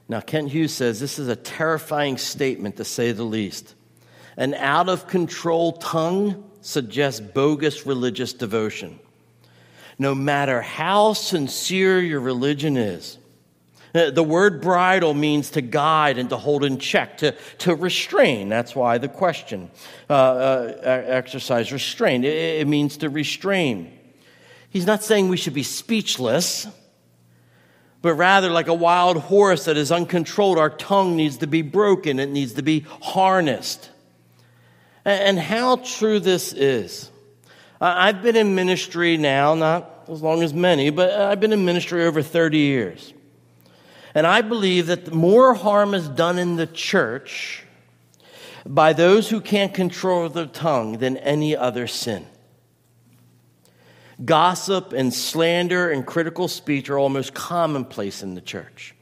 Now, 0.08 0.20
Kent 0.20 0.50
Hughes 0.50 0.74
says 0.74 0.98
this 0.98 1.18
is 1.18 1.28
a 1.28 1.36
terrifying 1.36 2.18
statement 2.18 2.78
to 2.78 2.84
say 2.84 3.12
the 3.12 3.22
least. 3.22 3.74
An 4.36 4.54
out 4.54 4.88
of 4.88 5.06
control 5.06 5.72
tongue 5.72 6.50
suggests 6.62 7.20
bogus 7.20 7.86
religious 7.86 8.32
devotion. 8.32 8.98
No 9.98 10.14
matter 10.14 10.62
how 10.62 11.12
sincere 11.12 12.00
your 12.00 12.20
religion 12.20 12.76
is, 12.76 13.18
the 13.92 14.22
word 14.22 14.60
bridle 14.60 15.14
means 15.14 15.50
to 15.50 15.60
guide 15.60 16.18
and 16.18 16.30
to 16.30 16.36
hold 16.36 16.64
in 16.64 16.78
check, 16.78 17.18
to, 17.18 17.34
to 17.58 17.74
restrain. 17.74 18.48
That's 18.48 18.74
why 18.74 18.98
the 18.98 19.08
question 19.08 19.70
uh, 20.08 20.12
uh, 20.12 20.76
exercise 20.82 21.72
restraint. 21.72 22.24
It, 22.24 22.60
it 22.60 22.68
means 22.68 22.98
to 22.98 23.10
restrain. 23.10 23.96
He's 24.70 24.86
not 24.86 25.02
saying 25.02 25.28
we 25.28 25.36
should 25.36 25.54
be 25.54 25.64
speechless, 25.64 26.68
but 28.02 28.14
rather 28.14 28.48
like 28.48 28.68
a 28.68 28.74
wild 28.74 29.16
horse 29.18 29.64
that 29.64 29.76
is 29.76 29.90
uncontrolled, 29.90 30.58
our 30.58 30.70
tongue 30.70 31.16
needs 31.16 31.38
to 31.38 31.46
be 31.46 31.62
broken, 31.62 32.18
it 32.20 32.30
needs 32.30 32.54
to 32.54 32.62
be 32.62 32.86
harnessed. 33.02 33.90
And, 35.04 35.38
and 35.38 35.38
how 35.38 35.76
true 35.76 36.20
this 36.20 36.52
is. 36.52 37.10
I've 37.80 38.22
been 38.22 38.36
in 38.36 38.54
ministry 38.54 39.16
now, 39.16 39.54
not 39.54 40.04
as 40.08 40.22
long 40.22 40.42
as 40.42 40.52
many, 40.52 40.90
but 40.90 41.10
I've 41.12 41.40
been 41.40 41.52
in 41.52 41.64
ministry 41.64 42.04
over 42.04 42.22
30 42.22 42.58
years. 42.58 43.14
And 44.14 44.26
I 44.26 44.40
believe 44.40 44.86
that 44.86 45.12
more 45.12 45.54
harm 45.54 45.94
is 45.94 46.08
done 46.08 46.38
in 46.38 46.56
the 46.56 46.66
church 46.66 47.64
by 48.66 48.92
those 48.92 49.30
who 49.30 49.40
can't 49.40 49.72
control 49.72 50.28
their 50.28 50.46
tongue 50.46 50.98
than 50.98 51.16
any 51.18 51.56
other 51.56 51.86
sin. 51.86 52.26
Gossip 54.24 54.92
and 54.92 55.14
slander 55.14 55.90
and 55.90 56.04
critical 56.04 56.48
speech 56.48 56.90
are 56.90 56.98
almost 56.98 57.32
commonplace 57.32 58.22
in 58.22 58.34
the 58.34 58.40
church. 58.40 58.94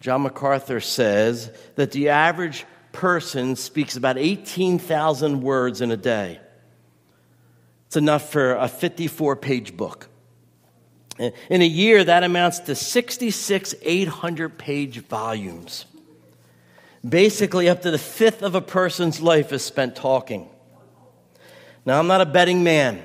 John 0.00 0.22
MacArthur 0.22 0.80
says 0.80 1.50
that 1.74 1.92
the 1.92 2.08
average 2.08 2.64
person 2.92 3.56
speaks 3.56 3.96
about 3.96 4.18
18,000 4.18 5.40
words 5.42 5.80
in 5.80 5.90
a 5.90 5.96
day. 5.96 6.40
It's 7.86 7.96
enough 7.96 8.32
for 8.32 8.54
a 8.54 8.68
54 8.68 9.36
page 9.36 9.76
book. 9.76 10.08
In 11.22 11.62
a 11.62 11.66
year, 11.66 12.02
that 12.02 12.24
amounts 12.24 12.60
to 12.60 12.74
66 12.74 13.74
800 13.82 14.58
page 14.58 14.98
volumes. 14.98 15.86
Basically, 17.08 17.68
up 17.68 17.82
to 17.82 17.90
the 17.90 17.98
fifth 17.98 18.42
of 18.42 18.54
a 18.54 18.60
person's 18.60 19.20
life 19.20 19.52
is 19.52 19.62
spent 19.64 19.94
talking. 19.94 20.48
Now, 21.84 21.98
I'm 21.98 22.06
not 22.06 22.20
a 22.20 22.26
betting 22.26 22.64
man, 22.64 23.04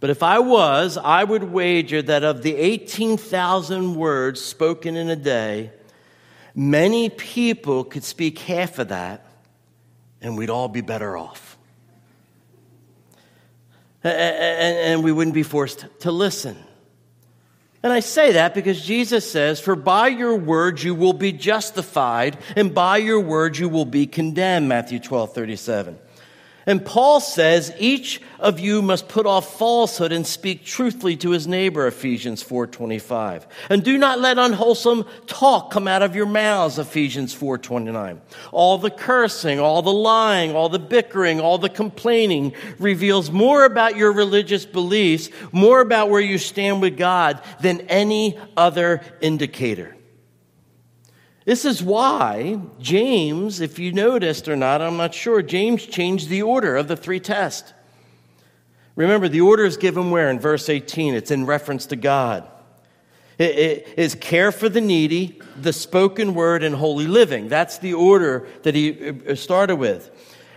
but 0.00 0.10
if 0.10 0.22
I 0.22 0.40
was, 0.40 0.96
I 0.96 1.22
would 1.22 1.44
wager 1.44 2.02
that 2.02 2.24
of 2.24 2.42
the 2.42 2.56
18,000 2.56 3.94
words 3.94 4.40
spoken 4.40 4.96
in 4.96 5.08
a 5.08 5.16
day, 5.16 5.70
many 6.54 7.08
people 7.08 7.84
could 7.84 8.02
speak 8.02 8.38
half 8.40 8.80
of 8.80 8.88
that, 8.88 9.24
and 10.20 10.36
we'd 10.36 10.50
all 10.50 10.68
be 10.68 10.80
better 10.80 11.16
off. 11.16 11.56
And 14.02 15.04
we 15.04 15.12
wouldn't 15.12 15.34
be 15.34 15.44
forced 15.44 15.86
to 16.00 16.10
listen. 16.10 16.56
And 17.82 17.92
I 17.92 18.00
say 18.00 18.32
that 18.32 18.54
because 18.54 18.80
Jesus 18.80 19.30
says, 19.30 19.58
For 19.58 19.74
by 19.74 20.08
your 20.08 20.36
words 20.36 20.84
you 20.84 20.94
will 20.94 21.12
be 21.12 21.32
justified, 21.32 22.38
and 22.54 22.72
by 22.72 22.98
your 22.98 23.20
words 23.20 23.58
you 23.58 23.68
will 23.68 23.84
be 23.84 24.06
condemned. 24.06 24.68
Matthew 24.68 25.00
12, 25.00 25.34
37. 25.34 25.98
And 26.66 26.84
Paul 26.84 27.20
says, 27.20 27.72
each 27.78 28.20
of 28.38 28.60
you 28.60 28.82
must 28.82 29.08
put 29.08 29.26
off 29.26 29.58
falsehood 29.58 30.12
and 30.12 30.26
speak 30.26 30.64
truthfully 30.64 31.16
to 31.18 31.30
his 31.30 31.46
neighbor, 31.46 31.86
Ephesians 31.86 32.42
4.25. 32.42 33.46
And 33.68 33.82
do 33.82 33.98
not 33.98 34.20
let 34.20 34.38
unwholesome 34.38 35.04
talk 35.26 35.70
come 35.70 35.88
out 35.88 36.02
of 36.02 36.14
your 36.14 36.26
mouths, 36.26 36.78
Ephesians 36.78 37.34
4.29. 37.34 38.20
All 38.52 38.78
the 38.78 38.90
cursing, 38.90 39.58
all 39.58 39.82
the 39.82 39.92
lying, 39.92 40.54
all 40.54 40.68
the 40.68 40.78
bickering, 40.78 41.40
all 41.40 41.58
the 41.58 41.68
complaining 41.68 42.54
reveals 42.78 43.30
more 43.30 43.64
about 43.64 43.96
your 43.96 44.12
religious 44.12 44.64
beliefs, 44.64 45.30
more 45.50 45.80
about 45.80 46.10
where 46.10 46.20
you 46.20 46.38
stand 46.38 46.80
with 46.80 46.96
God 46.96 47.42
than 47.60 47.80
any 47.82 48.38
other 48.56 49.00
indicator. 49.20 49.96
This 51.44 51.64
is 51.64 51.82
why 51.82 52.60
James, 52.80 53.60
if 53.60 53.78
you 53.78 53.92
noticed 53.92 54.48
or 54.48 54.56
not, 54.56 54.80
I'm 54.80 54.96
not 54.96 55.14
sure, 55.14 55.42
James 55.42 55.84
changed 55.84 56.28
the 56.28 56.42
order 56.42 56.76
of 56.76 56.88
the 56.88 56.96
three 56.96 57.20
tests. 57.20 57.72
Remember, 58.94 59.28
the 59.28 59.40
order 59.40 59.64
is 59.64 59.76
given 59.76 60.10
where? 60.10 60.30
In 60.30 60.38
verse 60.38 60.68
18, 60.68 61.14
it's 61.14 61.30
in 61.30 61.46
reference 61.46 61.86
to 61.86 61.96
God. 61.96 62.48
It, 63.38 63.58
it 63.58 63.94
is 63.96 64.14
care 64.14 64.52
for 64.52 64.68
the 64.68 64.80
needy, 64.80 65.40
the 65.60 65.72
spoken 65.72 66.34
word, 66.34 66.62
and 66.62 66.74
holy 66.74 67.06
living. 67.06 67.48
That's 67.48 67.78
the 67.78 67.94
order 67.94 68.46
that 68.62 68.74
he 68.74 69.08
uh, 69.08 69.34
started 69.34 69.76
with. 69.76 70.10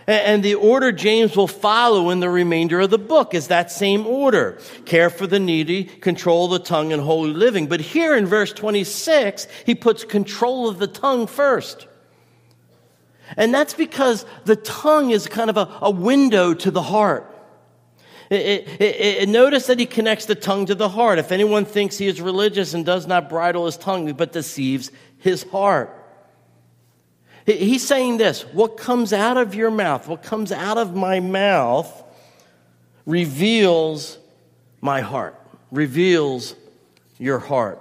And 0.06 0.42
the 0.42 0.54
order 0.54 0.92
James 0.92 1.36
will 1.36 1.48
follow 1.48 2.10
in 2.10 2.20
the 2.20 2.30
remainder 2.30 2.80
of 2.80 2.90
the 2.90 2.98
book 2.98 3.34
is 3.34 3.48
that 3.48 3.72
same 3.72 4.06
order. 4.06 4.60
Care 4.84 5.10
for 5.10 5.26
the 5.26 5.40
needy, 5.40 5.84
control 5.84 6.46
the 6.46 6.60
tongue, 6.60 6.92
and 6.92 7.02
holy 7.02 7.32
living. 7.32 7.66
But 7.66 7.80
here 7.80 8.14
in 8.16 8.26
verse 8.26 8.52
26, 8.52 9.48
he 9.64 9.74
puts 9.74 10.04
control 10.04 10.68
of 10.68 10.78
the 10.78 10.86
tongue 10.86 11.26
first. 11.26 11.88
And 13.36 13.52
that's 13.52 13.74
because 13.74 14.24
the 14.44 14.54
tongue 14.54 15.10
is 15.10 15.26
kind 15.26 15.50
of 15.50 15.56
a, 15.56 15.68
a 15.82 15.90
window 15.90 16.54
to 16.54 16.70
the 16.70 16.82
heart. 16.82 17.32
It, 18.30 18.68
it, 18.80 19.00
it, 19.22 19.28
notice 19.28 19.66
that 19.66 19.78
he 19.78 19.86
connects 19.86 20.26
the 20.26 20.34
tongue 20.34 20.66
to 20.66 20.74
the 20.74 20.88
heart. 20.88 21.18
If 21.18 21.30
anyone 21.32 21.64
thinks 21.64 21.98
he 21.98 22.06
is 22.06 22.20
religious 22.20 22.74
and 22.74 22.84
does 22.84 23.06
not 23.06 23.28
bridle 23.28 23.66
his 23.66 23.76
tongue, 23.76 24.12
but 24.14 24.32
deceives 24.32 24.90
his 25.18 25.44
heart. 25.44 25.95
He's 27.46 27.86
saying 27.86 28.16
this 28.16 28.42
what 28.52 28.76
comes 28.76 29.12
out 29.12 29.36
of 29.36 29.54
your 29.54 29.70
mouth, 29.70 30.08
what 30.08 30.22
comes 30.22 30.50
out 30.50 30.78
of 30.78 30.94
my 30.94 31.20
mouth, 31.20 32.02
reveals 33.06 34.18
my 34.80 35.00
heart, 35.00 35.40
reveals 35.70 36.56
your 37.18 37.38
heart. 37.38 37.80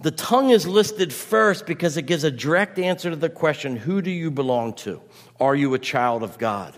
The 0.00 0.10
tongue 0.10 0.48
is 0.48 0.66
listed 0.66 1.12
first 1.12 1.66
because 1.66 1.98
it 1.98 2.06
gives 2.06 2.24
a 2.24 2.30
direct 2.30 2.78
answer 2.78 3.10
to 3.10 3.16
the 3.16 3.28
question 3.28 3.76
who 3.76 4.00
do 4.00 4.10
you 4.10 4.30
belong 4.30 4.72
to? 4.74 5.02
Are 5.38 5.54
you 5.54 5.74
a 5.74 5.78
child 5.78 6.22
of 6.22 6.38
God? 6.38 6.74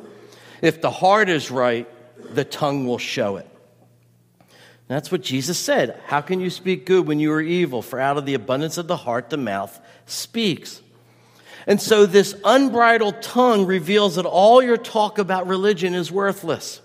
If 0.61 0.81
the 0.81 0.91
heart 0.91 1.29
is 1.29 1.49
right, 1.49 1.89
the 2.35 2.45
tongue 2.45 2.89
will 2.89 2.99
show 2.99 3.37
it. 3.37 3.49
That's 4.89 5.13
what 5.13 5.23
Jesus 5.23 5.59
said. 5.59 6.01
How 6.07 6.21
can 6.21 6.41
you 6.41 6.51
speak 6.51 6.85
good 6.85 7.07
when 7.07 7.21
you 7.21 7.33
are 7.33 7.41
evil? 7.41 7.81
For 7.83 8.01
out 8.01 8.19
of 8.19 8.27
the 8.27 8.35
abundance 8.35 8.77
of 8.77 8.89
the 8.89 8.97
heart, 8.97 9.31
the 9.31 9.37
mouth 9.37 9.81
speaks. 10.07 10.83
And 11.67 11.81
so, 11.81 12.07
this 12.07 12.35
unbridled 12.45 13.23
tongue 13.23 13.67
reveals 13.67 14.17
that 14.17 14.27
all 14.27 14.63
your 14.63 14.77
talk 14.77 15.19
about 15.19 15.47
religion 15.47 15.95
is 15.95 16.11
worthless. 16.11 16.81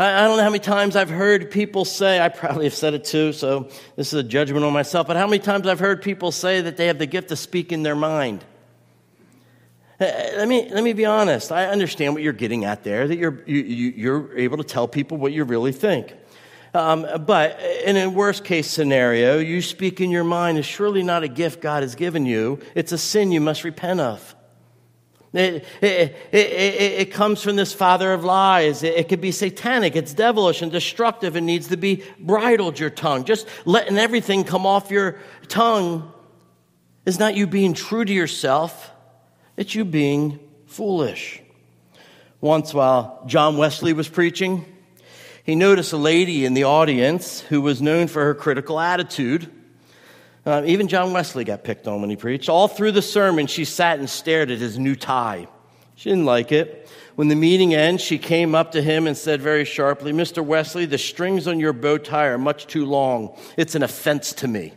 I, 0.00 0.22
don't 0.28 0.36
know 0.36 0.44
how 0.44 0.50
many 0.50 0.60
times 0.60 0.94
I've 0.94 1.10
heard 1.10 1.50
people 1.50 1.84
say, 1.84 2.20
I 2.20 2.28
probably 2.28 2.66
have 2.66 2.74
said 2.74 2.94
it 2.94 3.04
too, 3.04 3.32
so 3.32 3.68
this 3.96 4.12
is 4.12 4.14
a 4.14 4.22
judgment 4.22 4.64
on 4.64 4.72
myself, 4.72 5.08
but 5.08 5.16
how 5.16 5.26
many 5.26 5.40
times 5.40 5.66
I've 5.66 5.80
heard 5.80 6.02
people 6.02 6.30
say 6.30 6.60
that 6.60 6.76
they 6.76 6.86
have 6.86 6.98
the 6.98 7.06
gift 7.06 7.30
to 7.30 7.36
speak 7.36 7.72
in 7.72 7.82
their 7.82 7.96
mind. 7.96 8.44
Uh, 10.00 10.04
let 10.36 10.46
me, 10.46 10.70
let 10.70 10.84
me 10.84 10.92
be 10.92 11.04
honest. 11.04 11.50
I 11.50 11.66
understand 11.66 12.14
what 12.14 12.22
you're 12.22 12.32
getting 12.32 12.64
at 12.64 12.84
there, 12.84 13.08
that 13.08 13.16
you're, 13.18 13.42
you, 13.46 13.56
you're 13.56 14.38
able 14.38 14.58
to 14.58 14.62
tell 14.62 14.86
people 14.86 15.16
what 15.16 15.32
you 15.32 15.42
really 15.42 15.72
think. 15.72 16.14
Um, 16.74 17.06
but 17.26 17.60
in 17.84 17.96
a 17.96 18.08
worst 18.08 18.44
case 18.44 18.68
scenario, 18.68 19.38
you 19.38 19.62
speak 19.62 20.00
in 20.00 20.10
your 20.10 20.24
mind 20.24 20.58
is 20.58 20.66
surely 20.66 21.02
not 21.02 21.22
a 21.22 21.28
gift 21.28 21.60
God 21.60 21.82
has 21.82 21.94
given 21.94 22.26
you. 22.26 22.60
It's 22.74 22.92
a 22.92 22.98
sin 22.98 23.32
you 23.32 23.40
must 23.40 23.64
repent 23.64 24.00
of. 24.00 24.34
It, 25.32 25.64
it, 25.82 26.16
it, 26.32 26.34
it, 26.34 27.12
comes 27.12 27.42
from 27.42 27.56
this 27.56 27.72
father 27.72 28.12
of 28.14 28.24
lies. 28.24 28.82
It, 28.82 29.08
could 29.08 29.20
be 29.20 29.30
satanic. 29.30 29.94
It's 29.94 30.14
devilish 30.14 30.62
and 30.62 30.72
destructive 30.72 31.36
and 31.36 31.44
needs 31.44 31.68
to 31.68 31.76
be 31.76 32.02
bridled, 32.18 32.78
your 32.78 32.88
tongue. 32.88 33.24
Just 33.24 33.46
letting 33.66 33.98
everything 33.98 34.44
come 34.44 34.64
off 34.64 34.90
your 34.90 35.18
tongue 35.48 36.10
is 37.04 37.18
not 37.18 37.34
you 37.34 37.46
being 37.46 37.74
true 37.74 38.04
to 38.04 38.12
yourself, 38.12 38.90
it's 39.56 39.74
you 39.74 39.84
being 39.84 40.38
foolish. 40.66 41.40
Once, 42.40 42.72
while 42.72 43.22
John 43.26 43.56
Wesley 43.56 43.92
was 43.92 44.08
preaching, 44.08 44.64
he 45.48 45.54
noticed 45.54 45.94
a 45.94 45.96
lady 45.96 46.44
in 46.44 46.52
the 46.52 46.64
audience 46.64 47.40
who 47.40 47.62
was 47.62 47.80
known 47.80 48.06
for 48.06 48.22
her 48.22 48.34
critical 48.34 48.78
attitude. 48.78 49.50
Uh, 50.44 50.62
even 50.66 50.88
John 50.88 51.14
Wesley 51.14 51.42
got 51.42 51.64
picked 51.64 51.88
on 51.88 52.02
when 52.02 52.10
he 52.10 52.16
preached. 52.16 52.50
All 52.50 52.68
through 52.68 52.92
the 52.92 53.00
sermon, 53.00 53.46
she 53.46 53.64
sat 53.64 53.98
and 53.98 54.10
stared 54.10 54.50
at 54.50 54.58
his 54.58 54.78
new 54.78 54.94
tie. 54.94 55.48
She 55.94 56.10
didn't 56.10 56.26
like 56.26 56.52
it. 56.52 56.86
When 57.14 57.28
the 57.28 57.34
meeting 57.34 57.74
ended, 57.74 58.02
she 58.02 58.18
came 58.18 58.54
up 58.54 58.72
to 58.72 58.82
him 58.82 59.06
and 59.06 59.16
said 59.16 59.40
very 59.40 59.64
sharply, 59.64 60.12
Mr. 60.12 60.44
Wesley, 60.44 60.84
the 60.84 60.98
strings 60.98 61.48
on 61.48 61.58
your 61.58 61.72
bow 61.72 61.96
tie 61.96 62.26
are 62.26 62.36
much 62.36 62.66
too 62.66 62.84
long. 62.84 63.34
It's 63.56 63.74
an 63.74 63.82
offense 63.82 64.34
to 64.34 64.48
me. 64.48 64.74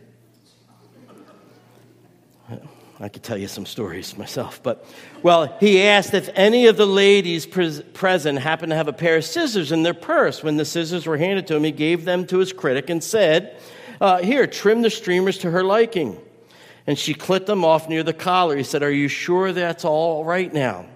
I 3.00 3.08
could 3.08 3.22
tell 3.22 3.38
you 3.38 3.48
some 3.48 3.66
stories 3.66 4.16
myself, 4.16 4.62
but 4.62 4.84
well, 5.22 5.56
he 5.60 5.82
asked 5.82 6.14
if 6.14 6.28
any 6.34 6.66
of 6.66 6.76
the 6.76 6.86
ladies 6.86 7.46
pres- 7.46 7.82
present 7.94 8.38
happened 8.38 8.70
to 8.70 8.76
have 8.76 8.88
a 8.88 8.92
pair 8.92 9.16
of 9.16 9.24
scissors 9.24 9.72
in 9.72 9.82
their 9.82 9.94
purse. 9.94 10.42
When 10.42 10.56
the 10.56 10.64
scissors 10.64 11.06
were 11.06 11.16
handed 11.16 11.46
to 11.48 11.56
him, 11.56 11.64
he 11.64 11.72
gave 11.72 12.04
them 12.04 12.26
to 12.26 12.38
his 12.38 12.52
critic 12.52 12.90
and 12.90 13.02
said, 13.02 13.58
uh, 14.00 14.22
Here, 14.22 14.46
trim 14.46 14.82
the 14.82 14.90
streamers 14.90 15.38
to 15.38 15.50
her 15.50 15.64
liking. 15.64 16.20
And 16.86 16.98
she 16.98 17.14
clipped 17.14 17.46
them 17.46 17.64
off 17.64 17.88
near 17.88 18.02
the 18.02 18.12
collar. 18.12 18.56
He 18.56 18.64
said, 18.64 18.82
Are 18.82 18.90
you 18.90 19.08
sure 19.08 19.52
that's 19.52 19.84
all 19.84 20.24
right 20.24 20.52
now? 20.52 20.86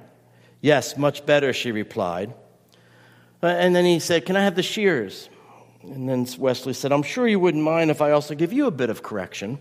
Yes, 0.60 0.96
much 0.96 1.24
better, 1.24 1.52
she 1.52 1.72
replied. 1.72 2.34
Uh, 3.42 3.46
and 3.46 3.74
then 3.74 3.84
he 3.84 4.00
said, 4.00 4.26
Can 4.26 4.36
I 4.36 4.42
have 4.42 4.56
the 4.56 4.62
shears? 4.62 5.28
And 5.82 6.08
then 6.08 6.26
Wesley 6.38 6.72
said, 6.72 6.92
I'm 6.92 7.04
sure 7.04 7.28
you 7.28 7.38
wouldn't 7.38 7.62
mind 7.62 7.90
if 7.90 8.02
I 8.02 8.10
also 8.10 8.34
give 8.34 8.52
you 8.52 8.66
a 8.66 8.72
bit 8.72 8.90
of 8.90 9.02
correction. 9.02 9.58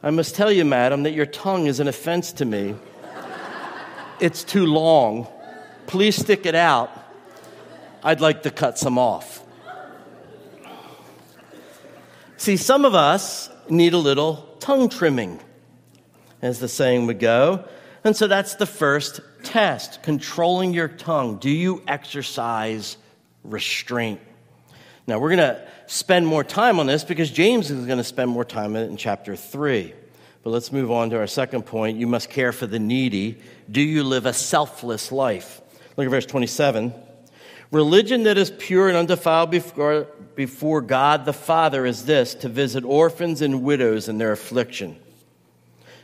I 0.00 0.10
must 0.10 0.36
tell 0.36 0.52
you, 0.52 0.64
madam, 0.64 1.02
that 1.02 1.12
your 1.12 1.26
tongue 1.26 1.66
is 1.66 1.80
an 1.80 1.88
offense 1.88 2.32
to 2.34 2.44
me. 2.44 2.76
It's 4.20 4.44
too 4.44 4.66
long. 4.66 5.26
Please 5.88 6.14
stick 6.16 6.46
it 6.46 6.54
out. 6.54 6.90
I'd 8.04 8.20
like 8.20 8.44
to 8.44 8.50
cut 8.50 8.78
some 8.78 8.96
off. 8.96 9.42
See, 12.36 12.56
some 12.56 12.84
of 12.84 12.94
us 12.94 13.50
need 13.68 13.92
a 13.92 13.98
little 13.98 14.56
tongue 14.60 14.88
trimming, 14.88 15.40
as 16.40 16.60
the 16.60 16.68
saying 16.68 17.06
would 17.06 17.18
go. 17.18 17.64
And 18.04 18.16
so 18.16 18.28
that's 18.28 18.54
the 18.54 18.66
first 18.66 19.20
test 19.42 20.04
controlling 20.04 20.72
your 20.74 20.86
tongue. 20.86 21.38
Do 21.38 21.50
you 21.50 21.82
exercise 21.88 22.96
restraint? 23.42 24.20
Now, 25.08 25.18
we're 25.18 25.34
going 25.34 25.38
to 25.38 25.66
spend 25.88 26.26
more 26.26 26.44
time 26.44 26.78
on 26.78 26.86
this 26.86 27.02
because 27.02 27.30
James 27.30 27.70
is 27.70 27.86
going 27.86 27.98
to 27.98 28.04
spend 28.04 28.30
more 28.30 28.44
time 28.44 28.76
on 28.76 28.82
it 28.82 28.90
in 28.90 28.96
chapter 28.96 29.34
3. 29.34 29.94
But 30.44 30.50
let's 30.50 30.70
move 30.70 30.92
on 30.92 31.10
to 31.10 31.18
our 31.18 31.26
second 31.26 31.62
point. 31.64 31.98
You 31.98 32.06
must 32.06 32.30
care 32.30 32.52
for 32.52 32.66
the 32.66 32.78
needy. 32.78 33.40
Do 33.70 33.80
you 33.80 34.04
live 34.04 34.26
a 34.26 34.32
selfless 34.32 35.10
life? 35.10 35.60
Look 35.96 36.06
at 36.06 36.10
verse 36.10 36.26
27. 36.26 36.94
Religion 37.70 38.22
that 38.22 38.38
is 38.38 38.52
pure 38.58 38.88
and 38.88 38.96
undefiled 38.96 39.50
before, 39.50 40.06
before 40.36 40.80
God 40.80 41.24
the 41.24 41.32
Father 41.32 41.84
is 41.84 42.04
this 42.04 42.34
to 42.36 42.48
visit 42.48 42.84
orphans 42.84 43.42
and 43.42 43.62
widows 43.62 44.08
in 44.08 44.18
their 44.18 44.32
affliction. 44.32 44.96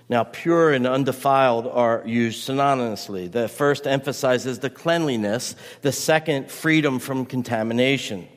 Now, 0.08 0.24
pure 0.24 0.72
and 0.72 0.86
undefiled 0.86 1.66
are 1.66 2.02
used 2.04 2.46
synonymously. 2.46 3.30
The 3.30 3.48
first 3.48 3.86
emphasizes 3.86 4.58
the 4.58 4.68
cleanliness, 4.68 5.56
the 5.80 5.92
second, 5.92 6.50
freedom 6.50 6.98
from 6.98 7.24
contamination. 7.24 8.28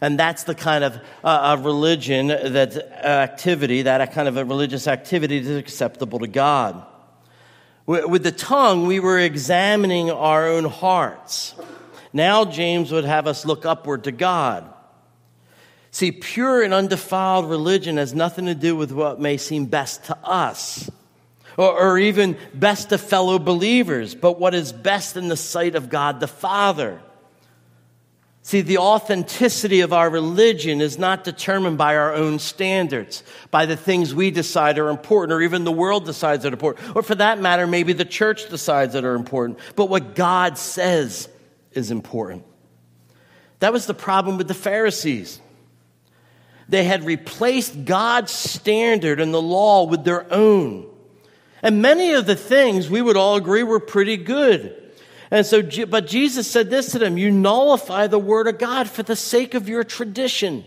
And 0.00 0.18
that's 0.18 0.44
the 0.44 0.54
kind 0.54 0.84
of 0.84 0.98
uh, 1.24 1.56
religion, 1.60 2.28
that 2.28 2.76
activity, 3.04 3.82
that 3.82 4.12
kind 4.12 4.28
of 4.28 4.36
a 4.36 4.44
religious 4.44 4.86
activity 4.86 5.38
that 5.40 5.50
is 5.50 5.58
acceptable 5.58 6.18
to 6.18 6.26
God. 6.26 6.84
With 7.86 8.24
the 8.24 8.32
tongue, 8.32 8.86
we 8.86 9.00
were 9.00 9.18
examining 9.18 10.10
our 10.10 10.48
own 10.48 10.64
hearts. 10.64 11.54
Now, 12.12 12.44
James 12.44 12.90
would 12.90 13.04
have 13.04 13.26
us 13.26 13.46
look 13.46 13.64
upward 13.64 14.04
to 14.04 14.12
God. 14.12 14.72
See, 15.92 16.12
pure 16.12 16.62
and 16.62 16.74
undefiled 16.74 17.48
religion 17.48 17.96
has 17.96 18.12
nothing 18.12 18.46
to 18.46 18.54
do 18.54 18.76
with 18.76 18.92
what 18.92 19.20
may 19.20 19.36
seem 19.36 19.66
best 19.66 20.04
to 20.06 20.18
us 20.24 20.90
or, 21.56 21.72
or 21.72 21.98
even 21.98 22.36
best 22.52 22.90
to 22.90 22.98
fellow 22.98 23.38
believers, 23.38 24.14
but 24.14 24.38
what 24.38 24.54
is 24.54 24.72
best 24.72 25.16
in 25.16 25.28
the 25.28 25.36
sight 25.36 25.74
of 25.74 25.88
God 25.88 26.20
the 26.20 26.28
Father. 26.28 27.00
See, 28.46 28.60
the 28.60 28.78
authenticity 28.78 29.80
of 29.80 29.92
our 29.92 30.08
religion 30.08 30.80
is 30.80 31.00
not 31.00 31.24
determined 31.24 31.78
by 31.78 31.96
our 31.96 32.14
own 32.14 32.38
standards, 32.38 33.24
by 33.50 33.66
the 33.66 33.76
things 33.76 34.14
we 34.14 34.30
decide 34.30 34.78
are 34.78 34.88
important, 34.88 35.32
or 35.32 35.42
even 35.42 35.64
the 35.64 35.72
world 35.72 36.04
decides 36.04 36.44
are 36.46 36.50
important, 36.50 36.94
or 36.94 37.02
for 37.02 37.16
that 37.16 37.40
matter, 37.40 37.66
maybe 37.66 37.92
the 37.92 38.04
church 38.04 38.48
decides 38.48 38.92
that 38.92 39.04
are 39.04 39.16
important, 39.16 39.58
but 39.74 39.86
what 39.86 40.14
God 40.14 40.58
says 40.58 41.28
is 41.72 41.90
important. 41.90 42.44
That 43.58 43.72
was 43.72 43.86
the 43.86 43.94
problem 43.94 44.38
with 44.38 44.46
the 44.46 44.54
Pharisees. 44.54 45.40
They 46.68 46.84
had 46.84 47.02
replaced 47.02 47.84
God's 47.84 48.30
standard 48.30 49.18
and 49.18 49.34
the 49.34 49.42
law 49.42 49.86
with 49.86 50.04
their 50.04 50.32
own. 50.32 50.88
And 51.62 51.82
many 51.82 52.12
of 52.12 52.26
the 52.26 52.36
things 52.36 52.88
we 52.88 53.02
would 53.02 53.16
all 53.16 53.34
agree 53.34 53.64
were 53.64 53.80
pretty 53.80 54.16
good. 54.16 54.85
And 55.30 55.44
so, 55.44 55.62
but 55.86 56.06
Jesus 56.06 56.50
said 56.50 56.70
this 56.70 56.92
to 56.92 56.98
them 56.98 57.18
You 57.18 57.30
nullify 57.30 58.06
the 58.06 58.18
word 58.18 58.46
of 58.46 58.58
God 58.58 58.88
for 58.88 59.02
the 59.02 59.16
sake 59.16 59.54
of 59.54 59.68
your 59.68 59.84
tradition. 59.84 60.64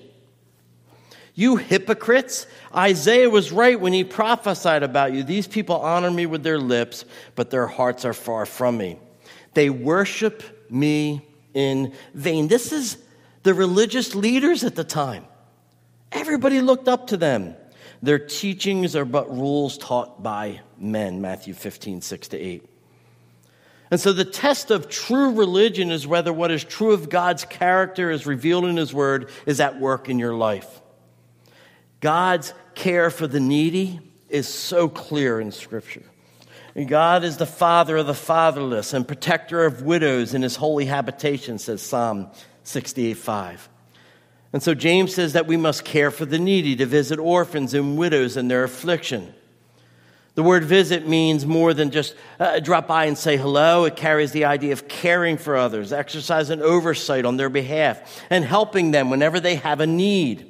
You 1.36 1.56
hypocrites, 1.56 2.48
Isaiah 2.76 3.30
was 3.30 3.54
right 3.54 3.80
when 3.80 3.94
he 3.94 4.04
prophesied 4.04 4.84
about 4.84 5.14
you. 5.14 5.24
These 5.24 5.48
people 5.48 5.78
honor 5.78 6.12
me 6.12 6.26
with 6.26 6.44
their 6.44 6.60
lips, 6.60 7.06
but 7.36 7.50
their 7.50 7.66
hearts 7.66 8.04
are 8.04 8.14
far 8.14 8.46
from 8.46 8.78
me. 8.78 9.00
They 9.54 9.70
worship 9.70 10.44
me 10.70 11.26
in 11.54 11.94
vain. 12.14 12.50
This 12.50 12.74
is 12.74 12.98
the 13.44 13.54
religious 13.54 14.16
leaders 14.16 14.66
at 14.66 14.76
the 14.76 14.84
time. 14.84 15.26
Everybody 16.12 16.60
looked 16.60 16.90
up 16.90 17.08
to 17.08 17.18
them. 17.18 17.56
Their 18.02 18.20
teachings 18.20 18.96
are 18.96 19.06
but 19.06 19.30
rules 19.30 19.78
taught 19.78 20.22
by 20.22 20.62
men, 20.78 21.22
Matthew 21.22 21.54
15, 21.54 22.02
6 22.02 22.28
to 22.30 22.38
8. 22.38 22.70
And 23.92 24.00
so 24.00 24.14
the 24.14 24.26
test 24.26 24.70
of 24.70 24.90
true 24.90 25.34
religion 25.34 25.92
is 25.92 26.06
whether 26.06 26.32
what 26.32 26.52
is 26.52 26.64
true 26.64 26.92
of 26.92 27.10
God's 27.10 27.46
character 27.46 28.12
as 28.12 28.28
revealed 28.28 28.66
in 28.66 28.78
His 28.78 28.94
Word 28.94 29.30
is 29.46 29.60
at 29.60 29.80
work 29.80 30.10
in 30.10 30.20
your 30.20 30.36
life. 30.36 30.82
God's 32.00 32.54
care 32.76 33.10
for 33.10 33.28
the 33.28 33.40
needy 33.40 34.00
is 34.30 34.48
so 34.48 34.88
clear 34.88 35.40
in 35.40 35.52
Scripture. 35.52 36.04
And 36.76 36.88
God 36.88 37.24
is 37.24 37.38
the 37.38 37.48
father 37.48 37.98
of 37.98 38.08
the 38.08 38.14
fatherless 38.14 38.94
and 38.94 39.08
protector 39.08 39.66
of 39.66 39.82
widows 39.82 40.34
in 40.36 40.44
His 40.44 40.56
holy 40.56 40.86
habitation, 40.86 41.58
says 41.58 41.82
Psalm 41.82 42.28
68 42.64 43.16
5. 43.16 43.70
And 44.54 44.64
so 44.64 44.74
James 44.74 45.14
says 45.14 45.34
that 45.34 45.48
we 45.48 45.58
must 45.58 45.84
care 45.84 46.12
for 46.12 46.26
the 46.26 46.40
needy, 46.40 46.76
to 46.76 46.86
visit 46.86 47.20
orphans 47.20 47.74
and 47.74 47.98
widows 47.98 48.38
in 48.38 48.48
their 48.48 48.64
affliction. 48.64 49.34
The 50.36 50.44
word 50.44 50.64
visit 50.64 51.08
means 51.08 51.46
more 51.46 51.74
than 51.74 51.92
just 51.92 52.16
uh, 52.40 52.60
drop 52.60 52.88
by 52.88 53.06
and 53.06 53.18
say 53.18 53.36
hello. 53.36 53.86
It 53.86 53.96
carries 53.96 54.32
the 54.32 54.46
idea 54.46 54.74
of 54.74 54.88
caring 54.88 55.38
for 55.38 55.58
others, 55.58 55.92
exercising 55.92 56.62
oversight 56.62 57.26
on 57.26 57.38
their 57.38 57.50
behalf, 57.50 58.24
and 58.30 58.46
helping 58.46 58.92
them 58.92 59.10
whenever 59.10 59.40
they 59.40 59.56
have 59.56 59.82
a 59.82 59.88
need. 59.88 60.46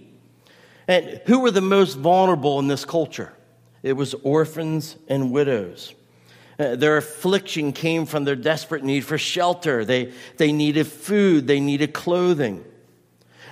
And 0.87 1.21
who 1.25 1.39
were 1.39 1.51
the 1.51 1.61
most 1.61 1.95
vulnerable 1.95 2.59
in 2.59 2.67
this 2.67 2.85
culture? 2.85 3.33
It 3.81 3.93
was 3.93 4.13
orphans 4.15 4.97
and 5.07 5.31
widows. 5.31 5.93
Uh, 6.59 6.75
their 6.75 6.97
affliction 6.97 7.71
came 7.71 8.05
from 8.05 8.25
their 8.25 8.35
desperate 8.35 8.83
need 8.83 9.05
for 9.05 9.17
shelter. 9.17 9.85
They, 9.85 10.11
they 10.37 10.51
needed 10.51 10.87
food, 10.87 11.47
they 11.47 11.61
needed 11.61 11.93
clothing. 11.93 12.65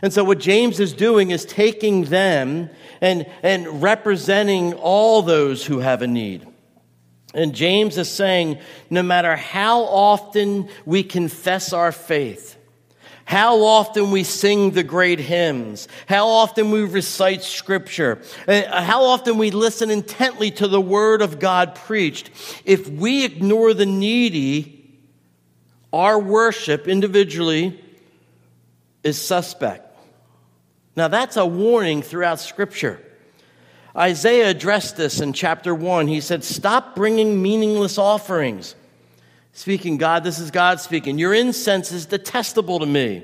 And 0.02 0.14
so, 0.14 0.24
what 0.24 0.40
James 0.40 0.80
is 0.80 0.94
doing 0.94 1.32
is 1.32 1.46
taking 1.46 2.06
them 2.06 2.70
and, 3.02 3.26
and 3.44 3.82
representing 3.82 4.74
all 4.74 5.22
those 5.22 5.66
who 5.66 5.80
have 5.80 6.02
a 6.02 6.08
need. 6.08 6.48
And 7.34 7.54
James 7.54 7.98
is 7.98 8.10
saying 8.10 8.60
no 8.90 9.04
matter 9.04 9.36
how 9.36 9.82
often 9.84 10.70
we 10.86 11.04
confess 11.04 11.74
our 11.74 11.92
faith, 11.92 12.58
how 13.26 13.64
often 13.64 14.12
we 14.12 14.24
sing 14.24 14.72
the 14.72 14.84
great 14.84 15.20
hymns, 15.20 15.88
how 16.08 16.28
often 16.28 16.72
we 16.72 16.84
recite 16.84 17.44
scripture, 17.44 18.22
uh, 18.48 18.82
how 18.82 19.04
often 19.04 19.38
we 19.38 19.52
listen 19.52 19.92
intently 19.92 20.50
to 20.52 20.68
the 20.68 20.80
word 20.80 21.22
of 21.22 21.38
God 21.38 21.76
preached, 21.76 22.30
if 22.64 22.88
we 22.88 23.26
ignore 23.26 23.74
the 23.74 23.86
needy, 23.86 24.98
our 25.92 26.18
worship 26.18 26.88
individually 26.88 27.80
is 29.04 29.22
suspect. 29.22 29.87
Now, 30.98 31.08
that's 31.08 31.38
a 31.38 31.46
warning 31.46 32.02
throughout 32.02 32.40
Scripture. 32.40 33.00
Isaiah 33.96 34.50
addressed 34.50 34.98
this 34.98 35.22
in 35.22 35.32
chapter 35.32 35.76
1. 35.76 36.08
He 36.08 36.22
said, 36.22 36.44
Stop 36.44 36.96
bringing 36.96 37.40
meaningless 37.40 38.00
offerings. 38.00 38.74
Speaking, 39.54 39.98
God, 39.98 40.24
this 40.24 40.40
is 40.40 40.50
God 40.50 40.82
speaking. 40.82 41.20
Your 41.20 41.36
incense 41.36 41.92
is 41.92 42.08
detestable 42.08 42.80
to 42.80 42.88
me. 42.88 43.24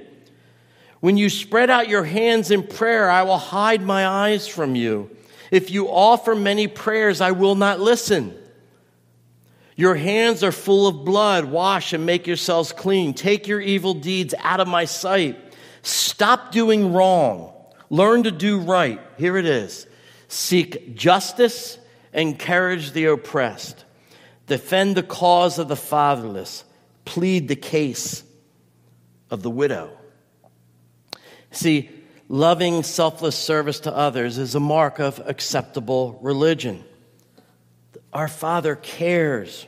When 0.99 1.17
you 1.17 1.31
spread 1.31 1.71
out 1.71 1.89
your 1.89 2.03
hands 2.03 2.51
in 2.51 2.61
prayer, 2.61 3.09
I 3.09 3.23
will 3.23 3.39
hide 3.39 3.81
my 3.81 4.07
eyes 4.07 4.47
from 4.47 4.75
you. 4.75 5.09
If 5.49 5.71
you 5.71 5.87
offer 5.89 6.35
many 6.35 6.67
prayers, 6.67 7.21
I 7.21 7.31
will 7.31 7.55
not 7.55 7.79
listen. 7.79 8.37
Your 9.75 9.95
hands 9.95 10.43
are 10.43 10.51
full 10.51 10.85
of 10.85 11.03
blood. 11.03 11.45
Wash 11.45 11.91
and 11.93 12.05
make 12.05 12.27
yourselves 12.27 12.71
clean. 12.71 13.15
Take 13.15 13.47
your 13.47 13.61
evil 13.61 13.95
deeds 13.95 14.35
out 14.39 14.59
of 14.59 14.67
my 14.67 14.85
sight. 14.85 15.39
Stop 15.81 16.51
doing 16.51 16.93
wrong. 16.93 17.49
Learn 17.89 18.23
to 18.23 18.31
do 18.31 18.59
right. 18.59 18.99
Here 19.17 19.37
it 19.37 19.45
is 19.45 19.87
seek 20.27 20.95
justice, 20.95 21.77
encourage 22.11 22.91
the 22.91 23.05
oppressed, 23.05 23.85
defend 24.47 24.95
the 24.95 25.03
cause 25.03 25.59
of 25.59 25.67
the 25.67 25.75
fatherless, 25.75 26.63
plead 27.05 27.47
the 27.47 27.55
case 27.55 28.23
of 29.29 29.43
the 29.43 29.49
widow. 29.49 29.95
See, 31.51 31.89
loving 32.27 32.81
selfless 32.81 33.35
service 33.35 33.79
to 33.81 33.95
others 33.95 34.39
is 34.39 34.55
a 34.55 34.59
mark 34.59 34.99
of 34.99 35.19
acceptable 35.25 36.19
religion. 36.21 36.83
Our 38.11 38.27
Father 38.27 38.75
cares, 38.75 39.67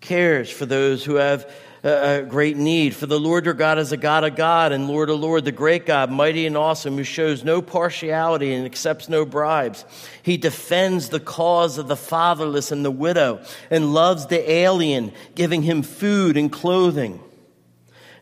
cares 0.00 0.50
for 0.50 0.66
those 0.66 1.04
who 1.04 1.14
have 1.14 1.50
a 1.82 2.22
great 2.22 2.56
need. 2.56 2.94
For 2.94 3.06
the 3.06 3.20
Lord 3.20 3.44
your 3.44 3.54
God 3.54 3.78
is 3.78 3.92
a 3.92 3.96
God 3.96 4.24
of 4.24 4.36
God 4.36 4.72
and 4.72 4.88
Lord 4.88 5.10
of 5.10 5.20
Lord, 5.20 5.44
the 5.44 5.52
great 5.52 5.86
God, 5.86 6.10
mighty 6.10 6.46
and 6.46 6.56
awesome, 6.56 6.96
who 6.96 7.04
shows 7.04 7.44
no 7.44 7.62
partiality 7.62 8.52
and 8.52 8.66
accepts 8.66 9.08
no 9.08 9.24
bribes. 9.24 9.84
He 10.22 10.36
defends 10.36 11.08
the 11.08 11.20
cause 11.20 11.78
of 11.78 11.88
the 11.88 11.96
fatherless 11.96 12.72
and 12.72 12.84
the 12.84 12.90
widow 12.90 13.42
and 13.70 13.94
loves 13.94 14.26
the 14.26 14.50
alien, 14.50 15.12
giving 15.34 15.62
him 15.62 15.82
food 15.82 16.36
and 16.36 16.50
clothing. 16.50 17.20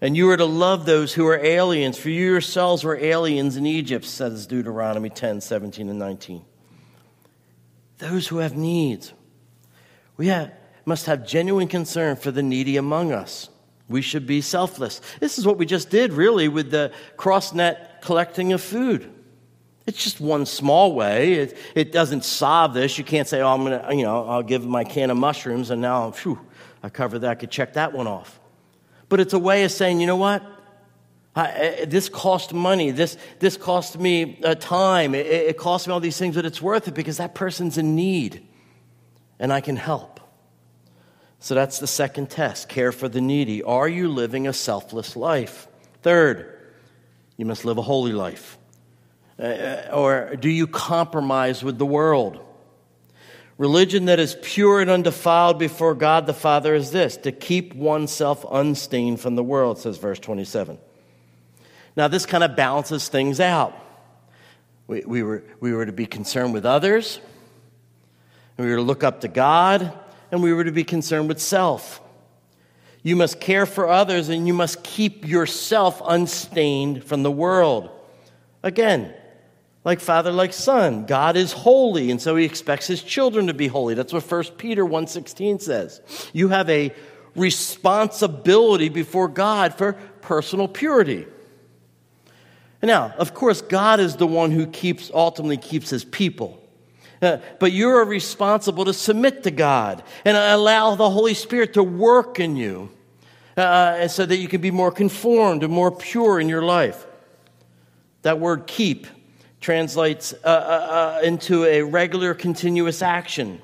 And 0.00 0.16
you 0.16 0.28
are 0.30 0.36
to 0.36 0.44
love 0.44 0.84
those 0.84 1.14
who 1.14 1.26
are 1.26 1.38
aliens, 1.38 1.98
for 1.98 2.10
you 2.10 2.26
yourselves 2.26 2.84
were 2.84 2.96
aliens 2.96 3.56
in 3.56 3.64
Egypt, 3.64 4.04
says 4.04 4.46
Deuteronomy 4.46 5.08
10, 5.08 5.40
17, 5.40 5.88
and 5.88 5.98
19. 5.98 6.44
Those 7.98 8.28
who 8.28 8.38
have 8.38 8.54
needs. 8.54 9.14
We 10.18 10.26
have 10.26 10.52
must 10.86 11.06
have 11.06 11.26
genuine 11.26 11.68
concern 11.68 12.16
for 12.16 12.30
the 12.30 12.42
needy 12.42 12.76
among 12.78 13.12
us. 13.12 13.50
We 13.88 14.00
should 14.00 14.26
be 14.26 14.40
selfless. 14.40 15.00
This 15.20 15.38
is 15.38 15.46
what 15.46 15.58
we 15.58 15.66
just 15.66 15.90
did, 15.90 16.12
really, 16.12 16.48
with 16.48 16.70
the 16.70 16.92
cross 17.16 17.52
net 17.52 18.00
collecting 18.00 18.52
of 18.52 18.62
food. 18.62 19.12
It's 19.86 20.02
just 20.02 20.20
one 20.20 20.46
small 20.46 20.94
way. 20.94 21.34
It, 21.34 21.58
it 21.74 21.92
doesn't 21.92 22.24
solve 22.24 22.74
this. 22.74 22.98
You 22.98 23.04
can't 23.04 23.28
say, 23.28 23.40
oh, 23.40 23.48
I'm 23.48 23.64
going 23.64 23.80
to, 23.80 23.94
you 23.94 24.02
know, 24.02 24.26
I'll 24.26 24.42
give 24.42 24.64
my 24.64 24.82
can 24.82 25.10
of 25.10 25.16
mushrooms 25.16 25.70
and 25.70 25.80
now, 25.80 26.10
phew, 26.10 26.40
I 26.82 26.88
covered 26.88 27.20
that. 27.20 27.30
I 27.30 27.34
could 27.34 27.50
check 27.50 27.74
that 27.74 27.92
one 27.92 28.06
off. 28.06 28.40
But 29.08 29.20
it's 29.20 29.34
a 29.34 29.38
way 29.38 29.64
of 29.64 29.70
saying, 29.70 30.00
you 30.00 30.06
know 30.06 30.16
what? 30.16 30.42
I, 31.36 31.84
this 31.86 32.08
cost 32.08 32.54
money. 32.54 32.90
This, 32.90 33.16
this 33.38 33.56
cost 33.56 33.98
me 33.98 34.40
uh, 34.42 34.54
time. 34.54 35.14
It, 35.14 35.26
it 35.26 35.58
cost 35.58 35.86
me 35.86 35.92
all 35.92 36.00
these 36.00 36.18
things, 36.18 36.34
but 36.34 36.44
it's 36.44 36.62
worth 36.62 36.88
it 36.88 36.94
because 36.94 37.18
that 37.18 37.34
person's 37.34 37.76
in 37.76 37.94
need 37.94 38.46
and 39.38 39.52
I 39.52 39.60
can 39.60 39.76
help. 39.76 40.15
So 41.46 41.54
that's 41.54 41.78
the 41.78 41.86
second 41.86 42.28
test 42.28 42.68
care 42.68 42.90
for 42.90 43.08
the 43.08 43.20
needy. 43.20 43.62
Are 43.62 43.86
you 43.88 44.08
living 44.08 44.48
a 44.48 44.52
selfless 44.52 45.14
life? 45.14 45.68
Third, 46.02 46.58
you 47.36 47.46
must 47.46 47.64
live 47.64 47.78
a 47.78 47.82
holy 47.82 48.10
life. 48.10 48.58
Uh, 49.38 49.42
uh, 49.44 49.90
or 49.92 50.34
do 50.34 50.48
you 50.48 50.66
compromise 50.66 51.62
with 51.62 51.78
the 51.78 51.86
world? 51.86 52.44
Religion 53.58 54.06
that 54.06 54.18
is 54.18 54.36
pure 54.42 54.80
and 54.80 54.90
undefiled 54.90 55.56
before 55.56 55.94
God 55.94 56.26
the 56.26 56.34
Father 56.34 56.74
is 56.74 56.90
this 56.90 57.16
to 57.18 57.30
keep 57.30 57.76
oneself 57.76 58.44
unstained 58.50 59.20
from 59.20 59.36
the 59.36 59.44
world, 59.44 59.78
says 59.78 59.98
verse 59.98 60.18
27. 60.18 60.78
Now, 61.96 62.08
this 62.08 62.26
kind 62.26 62.42
of 62.42 62.56
balances 62.56 63.06
things 63.06 63.38
out. 63.38 63.72
We, 64.88 65.04
we, 65.06 65.22
were, 65.22 65.44
we 65.60 65.72
were 65.72 65.86
to 65.86 65.92
be 65.92 66.06
concerned 66.06 66.54
with 66.54 66.66
others, 66.66 67.20
we 68.58 68.66
were 68.66 68.76
to 68.78 68.82
look 68.82 69.04
up 69.04 69.20
to 69.20 69.28
God, 69.28 69.96
and 70.30 70.42
we 70.42 70.52
were 70.52 70.64
to 70.64 70.72
be 70.72 70.84
concerned 70.84 71.28
with 71.28 71.40
self. 71.40 72.00
You 73.02 73.16
must 73.16 73.40
care 73.40 73.66
for 73.66 73.88
others 73.88 74.28
and 74.28 74.46
you 74.46 74.54
must 74.54 74.82
keep 74.82 75.26
yourself 75.26 76.02
unstained 76.04 77.04
from 77.04 77.22
the 77.22 77.30
world. 77.30 77.90
Again, 78.62 79.14
like 79.84 80.00
father 80.00 80.32
like 80.32 80.52
son, 80.52 81.06
God 81.06 81.36
is 81.36 81.52
holy 81.52 82.10
and 82.10 82.20
so 82.20 82.34
he 82.34 82.44
expects 82.44 82.88
his 82.88 83.02
children 83.02 83.46
to 83.46 83.54
be 83.54 83.68
holy. 83.68 83.94
That's 83.94 84.12
what 84.12 84.24
1 84.24 84.56
Peter 84.58 84.84
1:16 84.84 85.60
says. 85.60 86.00
You 86.32 86.48
have 86.48 86.68
a 86.68 86.92
responsibility 87.36 88.88
before 88.88 89.28
God 89.28 89.74
for 89.74 89.92
personal 90.22 90.66
purity. 90.66 91.26
Now, 92.82 93.14
of 93.18 93.34
course, 93.34 93.62
God 93.62 94.00
is 94.00 94.16
the 94.16 94.26
one 94.26 94.50
who 94.50 94.66
keeps 94.66 95.10
ultimately 95.12 95.56
keeps 95.56 95.90
his 95.90 96.04
people. 96.04 96.62
Uh, 97.22 97.38
but 97.58 97.72
you're 97.72 98.04
responsible 98.04 98.84
to 98.84 98.92
submit 98.92 99.42
to 99.44 99.50
God 99.50 100.02
and 100.24 100.36
allow 100.36 100.94
the 100.94 101.08
Holy 101.08 101.34
Spirit 101.34 101.74
to 101.74 101.82
work 101.82 102.38
in 102.38 102.56
you 102.56 102.90
uh, 103.56 104.06
so 104.08 104.26
that 104.26 104.36
you 104.36 104.48
can 104.48 104.60
be 104.60 104.70
more 104.70 104.92
conformed 104.92 105.62
and 105.62 105.72
more 105.72 105.90
pure 105.90 106.38
in 106.38 106.48
your 106.48 106.62
life. 106.62 107.06
That 108.22 108.38
word 108.38 108.66
keep 108.66 109.06
translates 109.60 110.32
uh, 110.32 110.36
uh, 110.46 111.18
uh 111.20 111.20
into 111.24 111.64
a 111.64 111.82
regular, 111.82 112.34
continuous 112.34 113.00
action. 113.00 113.60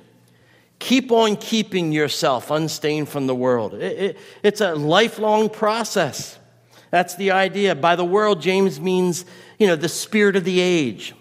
Keep 0.79 1.12
on 1.12 1.37
keeping 1.37 1.93
yourself 1.93 2.51
unstained 2.51 3.09
from 3.09 3.27
the 3.27 3.35
world. 3.35 3.75
It, 3.75 3.99
it, 3.99 4.19
it's 4.43 4.61
a 4.61 4.75
lifelong 4.75 5.49
process. 5.49 6.38
That's 6.91 7.15
the 7.15 7.31
idea. 7.31 7.75
By 7.75 7.97
the 7.97 8.05
world, 8.05 8.43
James 8.43 8.81
means, 8.81 9.25
you 9.59 9.67
know, 9.67 9.77
the 9.77 9.88
spirit 9.88 10.37
of 10.37 10.45
the 10.45 10.61
age 10.61 11.15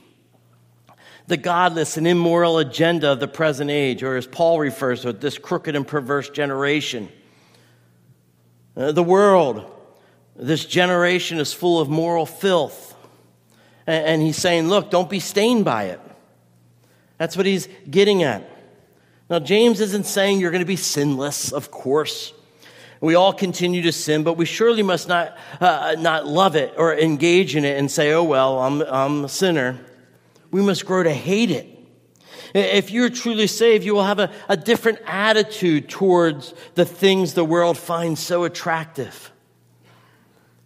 the 1.31 1.37
godless 1.37 1.95
and 1.95 2.05
immoral 2.05 2.57
agenda 2.57 3.09
of 3.13 3.21
the 3.21 3.27
present 3.27 3.71
age, 3.71 4.03
or 4.03 4.17
as 4.17 4.27
Paul 4.27 4.59
refers 4.59 5.03
to 5.03 5.09
it, 5.09 5.21
this 5.21 5.37
crooked 5.37 5.77
and 5.77 5.87
perverse 5.87 6.29
generation. 6.29 7.07
Uh, 8.75 8.91
the 8.91 9.01
world, 9.01 9.65
this 10.35 10.65
generation 10.65 11.37
is 11.37 11.53
full 11.53 11.79
of 11.79 11.87
moral 11.87 12.25
filth. 12.25 12.93
And, 13.87 14.05
and 14.05 14.21
he's 14.21 14.35
saying, 14.35 14.67
look, 14.67 14.91
don't 14.91 15.09
be 15.09 15.21
stained 15.21 15.63
by 15.63 15.85
it. 15.85 16.01
That's 17.17 17.37
what 17.37 17.45
he's 17.45 17.69
getting 17.89 18.23
at. 18.23 18.43
Now, 19.29 19.39
James 19.39 19.79
isn't 19.79 20.07
saying 20.07 20.41
you're 20.41 20.51
going 20.51 20.59
to 20.59 20.65
be 20.65 20.75
sinless, 20.75 21.53
of 21.53 21.71
course. 21.71 22.33
We 22.99 23.15
all 23.15 23.31
continue 23.31 23.83
to 23.83 23.93
sin, 23.93 24.23
but 24.23 24.33
we 24.33 24.43
surely 24.43 24.83
must 24.83 25.07
not, 25.07 25.37
uh, 25.61 25.95
not 25.97 26.27
love 26.27 26.57
it 26.57 26.73
or 26.77 26.93
engage 26.93 27.55
in 27.55 27.63
it 27.63 27.77
and 27.79 27.89
say, 27.89 28.11
oh, 28.11 28.23
well, 28.23 28.59
I'm, 28.59 28.81
I'm 28.81 29.23
a 29.23 29.29
sinner 29.29 29.79
we 30.51 30.61
must 30.61 30.85
grow 30.85 31.03
to 31.03 31.13
hate 31.13 31.51
it. 31.51 31.67
If 32.53 32.91
you're 32.91 33.09
truly 33.09 33.47
saved, 33.47 33.85
you 33.85 33.95
will 33.95 34.03
have 34.03 34.19
a, 34.19 34.31
a 34.49 34.57
different 34.57 34.99
attitude 35.05 35.89
towards 35.89 36.53
the 36.75 36.85
things 36.85 37.33
the 37.33 37.45
world 37.45 37.77
finds 37.77 38.19
so 38.19 38.43
attractive. 38.43 39.31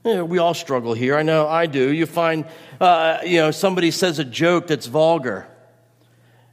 You 0.04 0.16
know, 0.16 0.26
we 0.26 0.40
all 0.40 0.54
struggle 0.54 0.94
here. 0.94 1.16
I 1.16 1.24
know 1.24 1.48
I 1.48 1.68
do. 1.68 1.92
You 1.92 2.06
find, 2.06 2.46
uh, 2.80 3.20
you 3.24 3.38
know, 3.38 3.52
somebody 3.52 3.92
says 3.92 4.20
a 4.20 4.24
joke 4.24 4.68
that's 4.68 4.88
vulgar, 4.88 5.48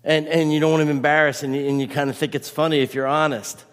and, 0.04 0.26
and 0.26 0.52
you 0.52 0.60
don't 0.60 0.72
want 0.72 0.84
to 0.84 0.90
embarrass, 0.90 1.42
and 1.42 1.54
you, 1.54 1.66
and 1.66 1.80
you 1.80 1.88
kind 1.88 2.10
of 2.10 2.16
think 2.16 2.34
it's 2.34 2.50
funny 2.50 2.80
if 2.80 2.94
you're 2.94 3.06
honest. 3.06 3.64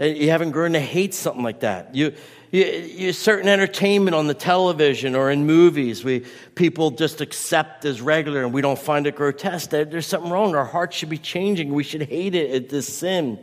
You 0.00 0.30
haven't 0.30 0.52
grown 0.52 0.72
to 0.72 0.80
hate 0.80 1.12
something 1.12 1.42
like 1.42 1.60
that. 1.60 1.94
You, 1.94 2.14
you, 2.50 2.64
you, 2.64 3.12
certain 3.12 3.48
entertainment 3.48 4.14
on 4.14 4.26
the 4.26 4.34
television 4.34 5.14
or 5.14 5.30
in 5.30 5.46
movies, 5.46 6.02
we 6.02 6.24
people 6.54 6.90
just 6.90 7.20
accept 7.20 7.84
as 7.84 8.00
regular, 8.00 8.42
and 8.42 8.52
we 8.52 8.62
don't 8.62 8.78
find 8.78 9.06
it 9.06 9.14
grotesque. 9.14 9.70
There, 9.70 9.84
there's 9.84 10.06
something 10.06 10.30
wrong. 10.30 10.56
Our 10.56 10.64
hearts 10.64 10.96
should 10.96 11.10
be 11.10 11.18
changing. 11.18 11.72
We 11.74 11.84
should 11.84 12.02
hate 12.02 12.34
it 12.34 12.50
at 12.50 12.68
this 12.70 12.88
sin. 12.88 13.38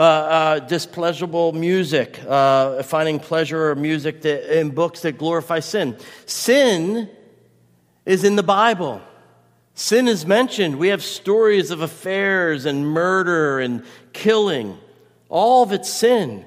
uh, 0.00 0.02
uh, 0.02 0.58
displeasurable 0.60 1.52
music, 1.52 2.18
uh, 2.26 2.82
finding 2.82 3.18
pleasure 3.18 3.70
or 3.70 3.74
music 3.74 4.22
that, 4.22 4.58
in 4.58 4.70
books 4.70 5.02
that 5.02 5.18
glorify 5.18 5.60
sin. 5.60 5.94
Sin 6.24 7.10
is 8.06 8.24
in 8.24 8.34
the 8.34 8.42
Bible. 8.42 9.02
Sin 9.74 10.08
is 10.08 10.24
mentioned. 10.24 10.78
We 10.78 10.88
have 10.88 11.02
stories 11.02 11.70
of 11.70 11.82
affairs 11.82 12.64
and 12.64 12.86
murder 12.86 13.60
and 13.60 13.84
killing. 14.14 14.78
All 15.30 15.62
of 15.62 15.72
it's 15.72 15.88
sin. 15.88 16.44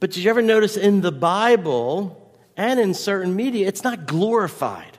But 0.00 0.10
did 0.10 0.24
you 0.24 0.30
ever 0.30 0.42
notice 0.42 0.76
in 0.76 1.02
the 1.02 1.12
Bible 1.12 2.20
and 2.56 2.80
in 2.80 2.94
certain 2.94 3.36
media, 3.36 3.68
it's 3.68 3.84
not 3.84 4.06
glorified? 4.06 4.98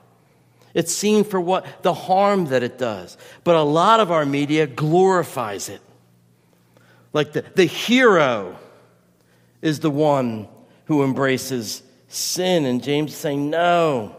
It's 0.73 0.93
seen 0.93 1.23
for 1.23 1.41
what 1.41 1.83
the 1.83 1.93
harm 1.93 2.45
that 2.47 2.61
it 2.61 2.77
does. 2.77 3.17
But 3.43 3.55
a 3.55 3.61
lot 3.61 3.99
of 3.99 4.11
our 4.11 4.25
media 4.25 4.67
glorifies 4.67 5.69
it. 5.69 5.81
Like 7.13 7.33
the, 7.33 7.43
the 7.55 7.65
hero 7.65 8.57
is 9.61 9.79
the 9.79 9.89
one 9.89 10.47
who 10.85 11.03
embraces 11.03 11.81
sin. 12.09 12.65
And 12.65 12.83
James 12.83 13.11
is 13.11 13.17
saying, 13.17 13.49
no. 13.49 14.17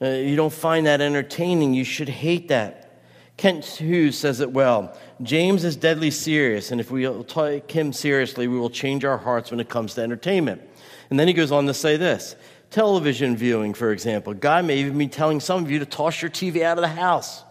Uh, 0.00 0.06
you 0.08 0.36
don't 0.36 0.52
find 0.52 0.86
that 0.86 1.00
entertaining. 1.00 1.74
You 1.74 1.84
should 1.84 2.08
hate 2.08 2.48
that. 2.48 3.02
Kent 3.36 3.64
Hughes 3.64 4.16
says 4.16 4.40
it 4.40 4.52
well. 4.52 4.96
James 5.20 5.64
is 5.64 5.76
deadly 5.76 6.10
serious, 6.10 6.70
and 6.70 6.80
if 6.80 6.90
we 6.90 7.06
take 7.24 7.70
him 7.70 7.92
seriously, 7.92 8.48
we 8.48 8.58
will 8.58 8.70
change 8.70 9.04
our 9.04 9.18
hearts 9.18 9.50
when 9.50 9.60
it 9.60 9.68
comes 9.68 9.94
to 9.94 10.02
entertainment. 10.02 10.62
And 11.10 11.18
then 11.20 11.28
he 11.28 11.34
goes 11.34 11.52
on 11.52 11.66
to 11.66 11.74
say 11.74 11.96
this 11.96 12.36
television 12.70 13.36
viewing, 13.36 13.74
for 13.74 13.92
example. 13.92 14.32
God 14.32 14.64
may 14.64 14.78
even 14.78 14.96
be 14.96 15.06
telling 15.06 15.40
some 15.40 15.62
of 15.62 15.70
you 15.70 15.78
to 15.80 15.86
toss 15.86 16.22
your 16.22 16.30
TV 16.30 16.62
out 16.62 16.78
of 16.78 16.82
the 16.82 16.88
house 16.88 17.44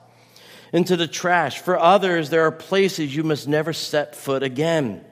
into 0.73 0.97
the 0.97 1.07
trash. 1.07 1.59
For 1.59 1.77
others, 1.77 2.29
there 2.29 2.45
are 2.47 2.51
places 2.51 3.15
you 3.15 3.23
must 3.23 3.47
never 3.47 3.71
set 3.71 4.15
foot 4.15 4.41
again. 4.41 5.05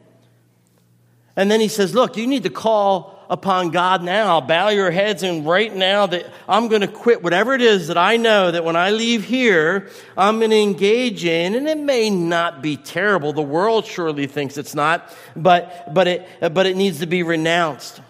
And 1.35 1.49
then 1.49 1.59
he 1.59 1.67
says, 1.67 1.93
Look, 1.93 2.17
you 2.17 2.27
need 2.27 2.43
to 2.43 2.49
call 2.49 3.18
upon 3.29 3.69
God 3.69 4.03
now. 4.03 4.41
Bow 4.41 4.69
your 4.69 4.89
heads 4.89 5.21
and 5.21 5.45
right 5.45 5.73
now 5.73 6.07
that 6.07 6.25
I'm 6.47 6.67
going 6.67 6.81
to 6.81 6.87
quit 6.87 7.21
whatever 7.21 7.53
it 7.53 7.61
is 7.61 7.87
that 7.87 7.97
I 7.97 8.17
know 8.17 8.49
that 8.49 8.65
when 8.65 8.75
I 8.75 8.89
leave 8.89 9.23
here, 9.23 9.89
I'm 10.17 10.39
going 10.39 10.49
to 10.49 10.57
engage 10.57 11.23
in. 11.23 11.53
And 11.53 11.67
it 11.67 11.77
may 11.77 12.09
not 12.09 12.61
be 12.61 12.75
terrible. 12.75 13.31
The 13.31 13.41
world 13.41 13.85
surely 13.85 14.25
thinks 14.25 14.57
it's 14.57 14.73
not, 14.73 15.15
but, 15.35 15.93
but 15.93 16.07
it, 16.07 16.27
but 16.39 16.65
it 16.65 16.75
needs 16.75 16.99
to 16.99 17.05
be 17.05 17.21
renounced 17.21 18.01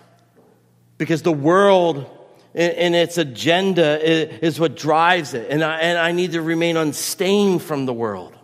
because 0.98 1.22
the 1.22 1.34
world 1.34 2.10
and 2.56 2.96
its 2.96 3.18
agenda 3.18 4.04
is 4.04 4.60
what 4.60 4.76
drives 4.76 5.34
it. 5.34 5.52
And 5.52 5.64
I, 5.64 5.80
and 5.80 6.00
I 6.00 6.14
need 6.14 6.32
to 6.32 6.42
remain 6.42 6.78
unstained 6.78 7.62
from 7.62 7.86
the 7.86 7.94
world. 7.94 8.36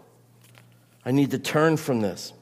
I 1.05 1.11
need 1.11 1.31
to 1.31 1.39
turn 1.39 1.77
from 1.77 2.01
this. 2.01 2.33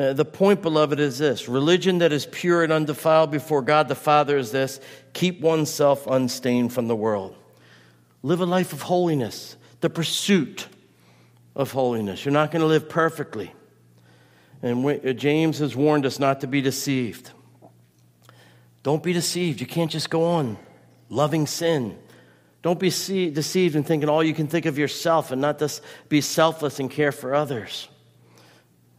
Uh, 0.00 0.14
the 0.14 0.24
point, 0.24 0.62
beloved, 0.62 0.98
is 0.98 1.18
this 1.18 1.46
religion 1.46 1.98
that 1.98 2.10
is 2.10 2.24
pure 2.24 2.62
and 2.64 2.72
undefiled 2.72 3.30
before 3.30 3.60
God 3.60 3.86
the 3.86 3.94
Father 3.94 4.38
is 4.38 4.50
this 4.50 4.80
keep 5.12 5.42
oneself 5.42 6.06
unstained 6.06 6.72
from 6.72 6.88
the 6.88 6.96
world. 6.96 7.36
Live 8.22 8.40
a 8.40 8.46
life 8.46 8.72
of 8.72 8.80
holiness, 8.80 9.56
the 9.82 9.90
pursuit 9.90 10.68
of 11.54 11.72
holiness. 11.72 12.24
You're 12.24 12.32
not 12.32 12.50
going 12.50 12.62
to 12.62 12.66
live 12.66 12.88
perfectly. 12.88 13.52
And 14.62 14.86
uh, 14.86 15.12
James 15.12 15.58
has 15.58 15.76
warned 15.76 16.06
us 16.06 16.18
not 16.18 16.40
to 16.40 16.46
be 16.46 16.62
deceived. 16.62 17.32
Don't 18.82 19.02
be 19.02 19.12
deceived. 19.12 19.60
You 19.60 19.66
can't 19.66 19.90
just 19.90 20.08
go 20.08 20.24
on 20.24 20.56
loving 21.10 21.46
sin. 21.46 21.98
Don't 22.62 22.80
be 22.80 22.88
deceived 22.88 23.76
in 23.76 23.84
thinking 23.84 24.08
all 24.08 24.24
you 24.24 24.32
can 24.32 24.46
think 24.46 24.64
of 24.64 24.78
yourself 24.78 25.30
and 25.30 25.42
not 25.42 25.58
just 25.58 25.82
be 26.08 26.22
selfless 26.22 26.80
and 26.80 26.90
care 26.90 27.12
for 27.12 27.34
others. 27.34 27.86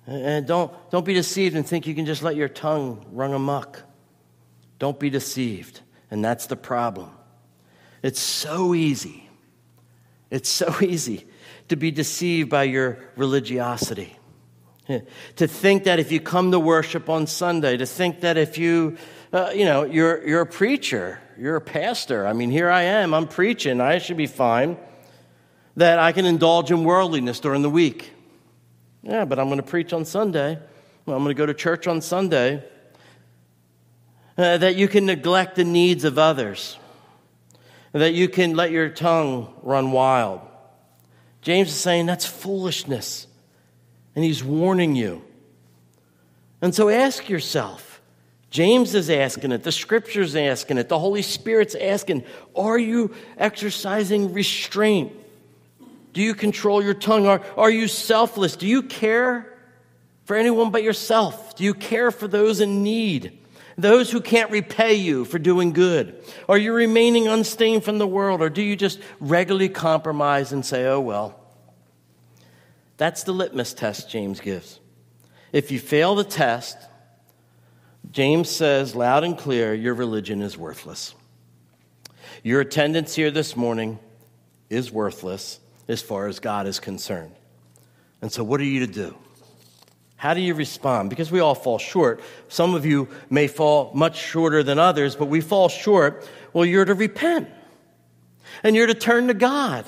And 0.07 0.47
don't, 0.47 0.73
don't 0.89 1.05
be 1.05 1.13
deceived 1.13 1.55
and 1.55 1.65
think 1.65 1.87
you 1.87 1.95
can 1.95 2.05
just 2.05 2.23
let 2.23 2.35
your 2.35 2.49
tongue 2.49 3.05
run 3.11 3.33
amok. 3.33 3.83
Don't 4.79 4.99
be 4.99 5.09
deceived. 5.09 5.81
And 6.09 6.25
that's 6.25 6.47
the 6.47 6.55
problem. 6.55 7.11
It's 8.01 8.19
so 8.19 8.73
easy. 8.73 9.29
It's 10.29 10.49
so 10.49 10.75
easy 10.81 11.25
to 11.69 11.75
be 11.75 11.91
deceived 11.91 12.49
by 12.49 12.63
your 12.63 12.99
religiosity. 13.15 14.17
To 15.37 15.47
think 15.47 15.85
that 15.85 15.99
if 15.99 16.11
you 16.11 16.19
come 16.19 16.51
to 16.51 16.59
worship 16.59 17.07
on 17.07 17.27
Sunday, 17.27 17.77
to 17.77 17.85
think 17.85 18.21
that 18.21 18.35
if 18.35 18.57
you, 18.57 18.97
uh, 19.31 19.51
you 19.53 19.63
know, 19.63 19.83
you're, 19.83 20.27
you're 20.27 20.41
a 20.41 20.45
preacher, 20.45 21.19
you're 21.37 21.55
a 21.55 21.61
pastor. 21.61 22.27
I 22.27 22.33
mean, 22.33 22.51
here 22.51 22.69
I 22.69 22.81
am, 22.81 23.13
I'm 23.13 23.27
preaching, 23.27 23.79
I 23.79 23.99
should 23.99 24.17
be 24.17 24.27
fine. 24.27 24.77
That 25.77 25.99
I 25.99 26.11
can 26.11 26.25
indulge 26.25 26.71
in 26.71 26.83
worldliness 26.83 27.39
during 27.39 27.61
the 27.61 27.69
week. 27.69 28.11
Yeah, 29.03 29.25
but 29.25 29.39
I'm 29.39 29.47
going 29.47 29.57
to 29.57 29.63
preach 29.63 29.93
on 29.93 30.05
Sunday. 30.05 30.59
Well, 31.05 31.17
I'm 31.17 31.23
going 31.23 31.35
to 31.35 31.37
go 31.37 31.45
to 31.45 31.53
church 31.53 31.87
on 31.87 32.01
Sunday. 32.01 32.63
Uh, 34.37 34.57
that 34.57 34.75
you 34.75 34.87
can 34.87 35.05
neglect 35.05 35.55
the 35.55 35.63
needs 35.63 36.03
of 36.03 36.17
others. 36.17 36.77
That 37.91 38.13
you 38.13 38.29
can 38.29 38.55
let 38.55 38.71
your 38.71 38.89
tongue 38.89 39.53
run 39.61 39.91
wild. 39.91 40.41
James 41.41 41.69
is 41.69 41.75
saying 41.75 42.05
that's 42.05 42.25
foolishness. 42.25 43.27
And 44.15 44.23
he's 44.23 44.43
warning 44.43 44.95
you. 44.95 45.23
And 46.61 46.73
so 46.75 46.89
ask 46.89 47.27
yourself 47.27 47.91
James 48.51 48.93
is 48.95 49.09
asking 49.09 49.53
it, 49.53 49.63
the 49.63 49.71
scripture's 49.71 50.35
asking 50.35 50.77
it, 50.77 50.89
the 50.89 50.99
Holy 50.99 51.21
Spirit's 51.21 51.73
asking, 51.73 52.25
are 52.53 52.77
you 52.77 53.15
exercising 53.37 54.33
restraint? 54.33 55.13
Do 56.13 56.21
you 56.21 56.33
control 56.33 56.83
your 56.83 56.93
tongue? 56.93 57.25
Are, 57.25 57.41
are 57.57 57.69
you 57.69 57.87
selfless? 57.87 58.55
Do 58.55 58.67
you 58.67 58.83
care 58.83 59.57
for 60.25 60.35
anyone 60.35 60.71
but 60.71 60.83
yourself? 60.83 61.55
Do 61.55 61.63
you 61.63 61.73
care 61.73 62.11
for 62.11 62.27
those 62.27 62.59
in 62.59 62.83
need? 62.83 63.39
Those 63.77 64.11
who 64.11 64.21
can't 64.21 64.51
repay 64.51 64.95
you 64.95 65.25
for 65.25 65.39
doing 65.39 65.71
good? 65.71 66.21
Are 66.49 66.57
you 66.57 66.73
remaining 66.73 67.27
unstained 67.27 67.83
from 67.83 67.97
the 67.97 68.07
world? 68.07 68.41
Or 68.41 68.49
do 68.49 68.61
you 68.61 68.75
just 68.75 68.99
regularly 69.19 69.69
compromise 69.69 70.51
and 70.51 70.65
say, 70.65 70.85
oh, 70.85 70.99
well? 70.99 71.39
That's 72.97 73.23
the 73.23 73.31
litmus 73.31 73.73
test 73.73 74.09
James 74.09 74.39
gives. 74.41 74.79
If 75.53 75.71
you 75.71 75.79
fail 75.79 76.15
the 76.15 76.23
test, 76.23 76.77
James 78.11 78.49
says 78.49 78.95
loud 78.95 79.23
and 79.23 79.37
clear, 79.37 79.73
your 79.73 79.93
religion 79.93 80.41
is 80.41 80.57
worthless. 80.57 81.15
Your 82.43 82.61
attendance 82.61 83.15
here 83.15 83.31
this 83.31 83.55
morning 83.55 83.99
is 84.69 84.91
worthless 84.91 85.59
as 85.91 86.01
far 86.01 86.27
as 86.27 86.39
God 86.39 86.67
is 86.67 86.79
concerned. 86.79 87.33
And 88.21 88.31
so, 88.31 88.43
what 88.43 88.59
are 88.59 88.65
you 88.65 88.85
to 88.85 88.91
do? 88.91 89.15
How 90.15 90.33
do 90.35 90.41
you 90.41 90.53
respond? 90.53 91.09
Because 91.09 91.31
we 91.31 91.39
all 91.39 91.55
fall 91.55 91.79
short. 91.79 92.21
Some 92.47 92.75
of 92.75 92.85
you 92.85 93.07
may 93.29 93.47
fall 93.47 93.91
much 93.95 94.17
shorter 94.17 94.61
than 94.61 94.77
others, 94.77 95.15
but 95.15 95.25
we 95.25 95.41
fall 95.41 95.67
short. 95.67 96.27
Well, 96.53 96.65
you're 96.65 96.85
to 96.85 96.93
repent 96.93 97.49
and 98.63 98.75
you're 98.75 98.87
to 98.87 98.93
turn 98.93 99.27
to 99.27 99.33
God 99.33 99.85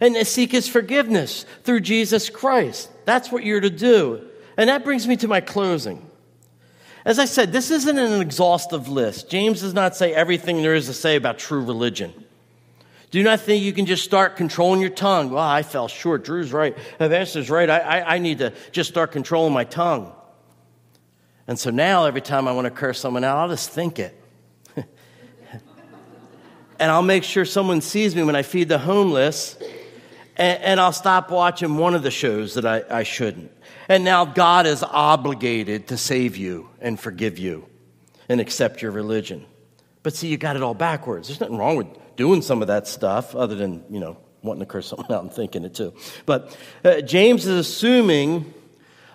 and 0.00 0.16
seek 0.26 0.52
His 0.52 0.68
forgiveness 0.68 1.44
through 1.64 1.80
Jesus 1.80 2.30
Christ. 2.30 2.90
That's 3.04 3.32
what 3.32 3.44
you're 3.44 3.60
to 3.60 3.70
do. 3.70 4.24
And 4.56 4.70
that 4.70 4.84
brings 4.84 5.08
me 5.08 5.16
to 5.16 5.26
my 5.26 5.40
closing. 5.40 6.06
As 7.04 7.18
I 7.18 7.24
said, 7.24 7.50
this 7.50 7.70
isn't 7.70 7.98
an 7.98 8.20
exhaustive 8.20 8.88
list. 8.88 9.30
James 9.30 9.62
does 9.62 9.74
not 9.74 9.96
say 9.96 10.14
everything 10.14 10.62
there 10.62 10.74
is 10.74 10.86
to 10.86 10.92
say 10.92 11.16
about 11.16 11.38
true 11.38 11.64
religion. 11.64 12.12
Do 13.10 13.22
not 13.24 13.40
think 13.40 13.64
you 13.64 13.72
can 13.72 13.86
just 13.86 14.04
start 14.04 14.36
controlling 14.36 14.80
your 14.80 14.90
tongue. 14.90 15.30
Well, 15.30 15.42
I 15.42 15.62
fell 15.62 15.88
short. 15.88 16.24
Drew's 16.24 16.52
right. 16.52 16.76
Esther's 17.00 17.50
right. 17.50 17.68
I, 17.68 17.78
I, 17.78 18.14
I 18.14 18.18
need 18.18 18.38
to 18.38 18.52
just 18.70 18.88
start 18.88 19.10
controlling 19.10 19.52
my 19.52 19.64
tongue. 19.64 20.12
And 21.48 21.58
so 21.58 21.70
now, 21.70 22.04
every 22.04 22.20
time 22.20 22.46
I 22.46 22.52
want 22.52 22.66
to 22.66 22.70
curse 22.70 23.00
someone 23.00 23.24
out, 23.24 23.36
I'll 23.36 23.48
just 23.48 23.70
think 23.70 23.98
it. 23.98 24.16
and 24.76 24.86
I'll 26.78 27.02
make 27.02 27.24
sure 27.24 27.44
someone 27.44 27.80
sees 27.80 28.14
me 28.14 28.22
when 28.22 28.36
I 28.36 28.42
feed 28.42 28.68
the 28.68 28.78
homeless. 28.78 29.56
And, 30.36 30.62
and 30.62 30.80
I'll 30.80 30.92
stop 30.92 31.32
watching 31.32 31.76
one 31.76 31.96
of 31.96 32.04
the 32.04 32.12
shows 32.12 32.54
that 32.54 32.64
I, 32.64 32.84
I 32.88 33.02
shouldn't. 33.02 33.50
And 33.88 34.04
now 34.04 34.24
God 34.24 34.66
is 34.66 34.84
obligated 34.84 35.88
to 35.88 35.96
save 35.96 36.36
you 36.36 36.68
and 36.80 36.98
forgive 36.98 37.38
you 37.38 37.66
and 38.28 38.40
accept 38.40 38.82
your 38.82 38.92
religion. 38.92 39.46
But 40.02 40.14
see, 40.14 40.28
you 40.28 40.36
got 40.36 40.56
it 40.56 40.62
all 40.62 40.74
backwards. 40.74 41.28
There's 41.28 41.40
nothing 41.40 41.58
wrong 41.58 41.76
with 41.76 41.86
doing 42.16 42.42
some 42.42 42.62
of 42.62 42.68
that 42.68 42.86
stuff, 42.86 43.34
other 43.34 43.54
than, 43.54 43.84
you 43.90 44.00
know, 44.00 44.16
wanting 44.42 44.60
to 44.60 44.66
curse 44.66 44.86
someone 44.90 45.10
out 45.12 45.22
and 45.22 45.32
thinking 45.32 45.64
it 45.64 45.74
too. 45.74 45.94
But 46.26 46.56
uh, 46.84 47.00
James 47.02 47.46
is 47.46 47.58
assuming 47.58 48.52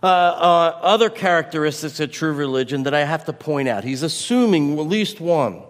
uh, 0.03 0.07
uh, 0.07 0.79
other 0.81 1.09
characteristics 1.09 1.99
of 1.99 2.11
true 2.11 2.33
religion 2.33 2.83
that 2.83 2.93
I 2.93 3.05
have 3.05 3.25
to 3.25 3.33
point 3.33 3.67
out. 3.67 3.83
He's 3.83 4.03
assuming 4.03 4.77
at 4.77 4.85
least 4.85 5.19
one, 5.19 5.63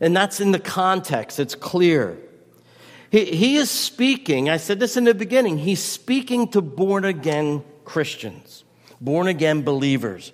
and 0.00 0.16
that's 0.16 0.40
in 0.40 0.52
the 0.52 0.58
context, 0.58 1.38
it's 1.38 1.54
clear. 1.54 2.18
He, 3.10 3.24
he 3.24 3.56
is 3.56 3.70
speaking, 3.70 4.48
I 4.48 4.56
said 4.56 4.80
this 4.80 4.96
in 4.96 5.04
the 5.04 5.14
beginning, 5.14 5.58
he's 5.58 5.82
speaking 5.82 6.48
to 6.48 6.62
born 6.62 7.04
again 7.04 7.62
Christians, 7.84 8.64
born 9.00 9.26
again 9.26 9.62
believers. 9.62 10.32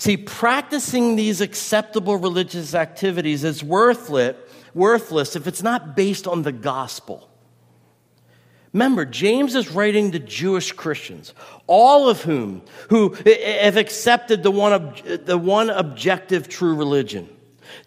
See, 0.00 0.16
practicing 0.16 1.16
these 1.16 1.42
acceptable 1.42 2.16
religious 2.16 2.74
activities 2.74 3.44
is 3.44 3.62
worthless 3.62 4.34
worthless 4.72 5.36
if 5.36 5.46
it's 5.46 5.62
not 5.62 5.94
based 5.94 6.26
on 6.26 6.42
the 6.42 6.52
gospel. 6.52 7.28
Remember, 8.72 9.04
James 9.04 9.54
is 9.54 9.70
writing 9.70 10.12
to 10.12 10.18
Jewish 10.18 10.72
Christians, 10.72 11.34
all 11.66 12.08
of 12.08 12.22
whom 12.22 12.62
who 12.88 13.14
have 13.26 13.76
accepted 13.76 14.42
the 14.42 14.50
one, 14.50 14.94
the 15.26 15.36
one 15.36 15.68
objective 15.68 16.48
true 16.48 16.74
religion. 16.74 17.28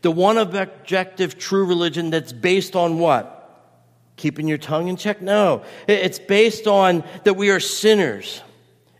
The 0.03 0.11
one 0.11 0.37
objective 0.37 1.39
true 1.39 1.65
religion 1.65 2.11
that's 2.11 2.31
based 2.31 2.75
on 2.75 2.99
what? 2.99 3.39
Keeping 4.17 4.47
your 4.47 4.59
tongue 4.59 4.87
in 4.87 4.97
check? 4.97 5.19
No. 5.19 5.63
It's 5.87 6.19
based 6.19 6.67
on 6.67 7.03
that 7.23 7.33
we 7.33 7.49
are 7.49 7.59
sinners 7.59 8.43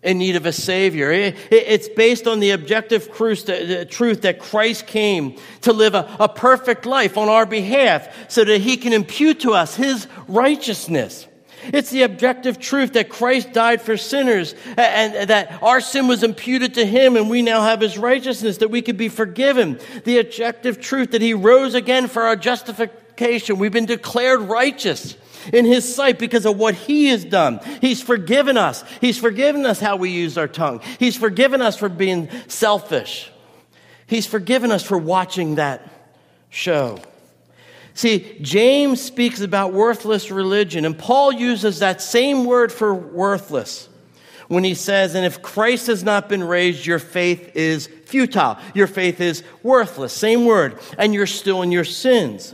in 0.04 0.18
need 0.18 0.36
of 0.36 0.46
a 0.46 0.52
Savior. 0.52 1.12
It's 1.12 1.88
based 1.89 2.28
on 2.28 2.39
the 2.39 2.52
objective 2.52 3.12
truth 3.12 3.46
that 3.46 4.38
Christ 4.39 4.88
came 4.88 5.38
to 5.62 5.74
live 5.74 5.96
a, 5.96 6.30
perfect 6.34 6.86
life 6.86 7.18
on 7.18 7.30
our 7.30 7.46
behalf 7.46 8.30
so 8.30 8.44
that 8.44 8.62
He 8.62 8.78
can 8.78 8.92
impute 8.92 9.42
to 9.42 9.54
us 9.54 9.76
His 9.76 10.08
righteousness. 10.28 11.28
It's 11.72 11.92
the 11.92 12.02
objective 12.04 12.60
truth 12.60 12.94
that 12.94 13.08
Christ 13.08 13.54
died 13.54 13.82
for 13.82 13.96
sinners 13.96 14.54
and 14.76 15.30
that 15.30 15.62
our 15.63 15.80
sin 15.80 16.08
was 16.08 16.24
imputed 16.24 16.74
to 16.74 16.86
him 16.86 17.16
and 17.16 17.30
we 17.30 17.42
now 17.42 17.62
have 17.62 17.80
his 17.80 17.98
righteousness, 17.98 18.58
that 18.58 18.70
we 18.70 18.82
could 18.82 18.98
be 18.98 19.08
forgiven. 19.08 19.80
The 20.04 20.18
objective 20.18 20.82
truth 20.82 21.12
that 21.12 21.22
he 21.22 21.34
rose 21.34 21.74
again 21.74 22.08
for 22.08 22.24
our 22.24 22.36
justification. 22.36 23.60
We've 23.60 23.72
been 23.72 23.86
declared 23.86 24.42
righteous 24.42 25.16
in 25.51 25.65
his 25.65 25.95
sight 25.95 26.19
because 26.19 26.45
of 26.45 26.58
what 26.58 26.75
he 26.75 27.08
has 27.08 27.25
done. 27.25 27.60
He's 27.82 28.01
forgiven 28.01 28.58
us. 28.58 28.84
He's 29.01 29.17
forgiven 29.17 29.65
us 29.65 29.79
how 29.79 29.97
we 29.97 30.10
use 30.10 30.38
our 30.38 30.47
tongue. 30.47 30.82
He's 30.99 31.17
forgiven 31.17 31.62
us 31.62 31.77
for 31.77 31.89
being 31.89 32.29
selfish. 32.47 33.32
He's 34.08 34.27
forgiven 34.27 34.71
us 34.71 34.84
for 34.84 34.97
watching 34.97 35.56
that 35.56 35.89
show. 36.49 36.99
See, 37.95 38.38
James 38.41 39.01
speaks 39.01 39.41
about 39.41 39.73
worthless 39.73 40.32
religion, 40.32 40.86
and 40.86 40.97
Paul 40.97 41.32
uses 41.32 41.79
that 41.79 42.01
same 42.01 42.45
word 42.45 42.71
for 42.71 42.93
worthless 42.93 43.88
when 44.47 44.63
he 44.63 44.73
says, 44.73 45.15
And 45.15 45.25
if 45.25 45.41
Christ 45.41 45.88
has 45.88 46.03
not 46.03 46.29
been 46.29 46.43
raised, 46.43 46.86
your 46.86 46.99
faith 46.99 47.56
is 47.56 47.88
futile. 48.06 48.58
Your 48.73 48.88
faith 48.88 49.21
is 49.21 49.43
worthless. 49.62 50.13
Same 50.13 50.45
word. 50.45 50.79
And 50.97 51.13
you're 51.13 51.27
still 51.27 51.62
in 51.62 51.71
your 51.71 51.84
sins. 51.84 52.53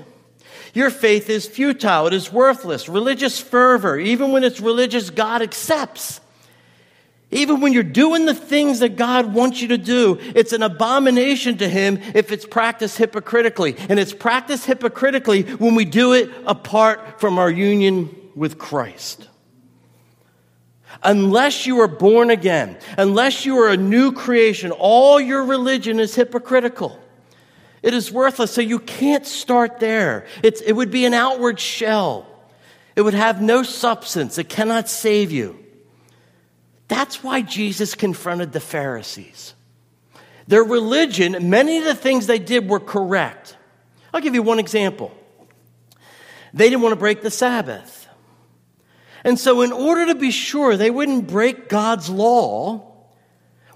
Your 0.73 0.89
faith 0.89 1.29
is 1.29 1.47
futile. 1.47 2.07
It 2.07 2.13
is 2.13 2.31
worthless. 2.31 2.89
Religious 2.89 3.39
fervor, 3.39 3.97
even 3.97 4.31
when 4.31 4.43
it's 4.43 4.59
religious, 4.59 5.09
God 5.09 5.41
accepts. 5.41 6.21
Even 7.31 7.61
when 7.61 7.73
you're 7.73 7.83
doing 7.83 8.25
the 8.25 8.33
things 8.33 8.79
that 8.79 8.95
God 8.95 9.33
wants 9.33 9.61
you 9.61 9.67
to 9.69 9.77
do, 9.77 10.17
it's 10.19 10.51
an 10.51 10.63
abomination 10.63 11.57
to 11.59 11.69
Him 11.69 11.99
if 12.15 12.31
it's 12.31 12.45
practiced 12.45 12.97
hypocritically. 12.97 13.75
And 13.87 13.99
it's 13.99 14.13
practiced 14.13 14.65
hypocritically 14.65 15.43
when 15.43 15.75
we 15.75 15.85
do 15.85 16.13
it 16.13 16.31
apart 16.47 17.19
from 17.19 17.37
our 17.37 17.49
union 17.49 18.15
with 18.35 18.57
Christ. 18.57 19.27
Unless 21.03 21.67
you 21.67 21.79
are 21.81 21.87
born 21.87 22.31
again, 22.31 22.77
unless 22.97 23.45
you 23.45 23.57
are 23.59 23.69
a 23.69 23.77
new 23.77 24.11
creation, 24.11 24.71
all 24.71 25.19
your 25.19 25.43
religion 25.43 25.99
is 25.99 26.15
hypocritical. 26.15 26.99
It 27.81 27.93
is 27.93 28.11
worthless, 28.11 28.51
so 28.51 28.61
you 28.61 28.79
can't 28.79 29.25
start 29.25 29.79
there. 29.79 30.25
It's, 30.43 30.61
it 30.61 30.73
would 30.73 30.91
be 30.91 31.05
an 31.05 31.13
outward 31.13 31.59
shell. 31.59 32.27
It 32.95 33.01
would 33.01 33.13
have 33.13 33.41
no 33.41 33.63
substance. 33.63 34.37
It 34.37 34.49
cannot 34.49 34.89
save 34.89 35.31
you. 35.31 35.57
That's 36.89 37.23
why 37.23 37.41
Jesus 37.41 37.95
confronted 37.95 38.51
the 38.51 38.59
Pharisees. 38.59 39.53
Their 40.47 40.63
religion, 40.63 41.49
many 41.49 41.77
of 41.77 41.85
the 41.85 41.95
things 41.95 42.27
they 42.27 42.39
did 42.39 42.67
were 42.67 42.79
correct. 42.79 43.55
I'll 44.13 44.21
give 44.21 44.33
you 44.33 44.41
one 44.41 44.59
example. 44.59 45.15
They 46.53 46.69
didn't 46.69 46.81
want 46.81 46.93
to 46.93 46.99
break 46.99 47.21
the 47.21 47.31
Sabbath. 47.31 48.07
And 49.23 49.37
so, 49.37 49.61
in 49.61 49.71
order 49.71 50.07
to 50.07 50.15
be 50.15 50.31
sure 50.31 50.75
they 50.75 50.89
wouldn't 50.89 51.27
break 51.27 51.69
God's 51.69 52.09
law, 52.09 52.88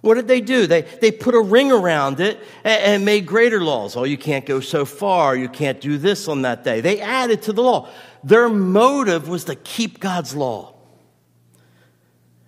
what 0.03 0.15
did 0.15 0.27
they 0.27 0.41
do? 0.41 0.67
They, 0.67 0.81
they 0.81 1.11
put 1.11 1.33
a 1.33 1.39
ring 1.39 1.71
around 1.71 2.19
it 2.19 2.37
and, 2.65 2.83
and 2.83 3.05
made 3.05 3.25
greater 3.25 3.63
laws. 3.63 3.95
Oh, 3.95 4.03
you 4.03 4.17
can't 4.17 4.45
go 4.45 4.59
so 4.59 4.83
far. 4.83 5.33
You 5.33 5.47
can't 5.47 5.79
do 5.79 5.97
this 5.97 6.27
on 6.27 6.41
that 6.41 6.65
day. 6.65 6.81
They 6.81 6.99
added 6.99 7.43
to 7.43 7.53
the 7.53 7.63
law. 7.63 7.87
Their 8.21 8.49
motive 8.49 9.29
was 9.29 9.45
to 9.45 9.55
keep 9.55 10.01
God's 10.01 10.35
law. 10.35 10.75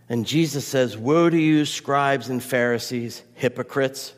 And 0.10 0.26
Jesus 0.26 0.68
says, 0.68 0.98
Woe 0.98 1.30
to 1.30 1.40
you, 1.40 1.64
scribes 1.64 2.28
and 2.28 2.44
Pharisees, 2.44 3.24
hypocrites! 3.36 4.14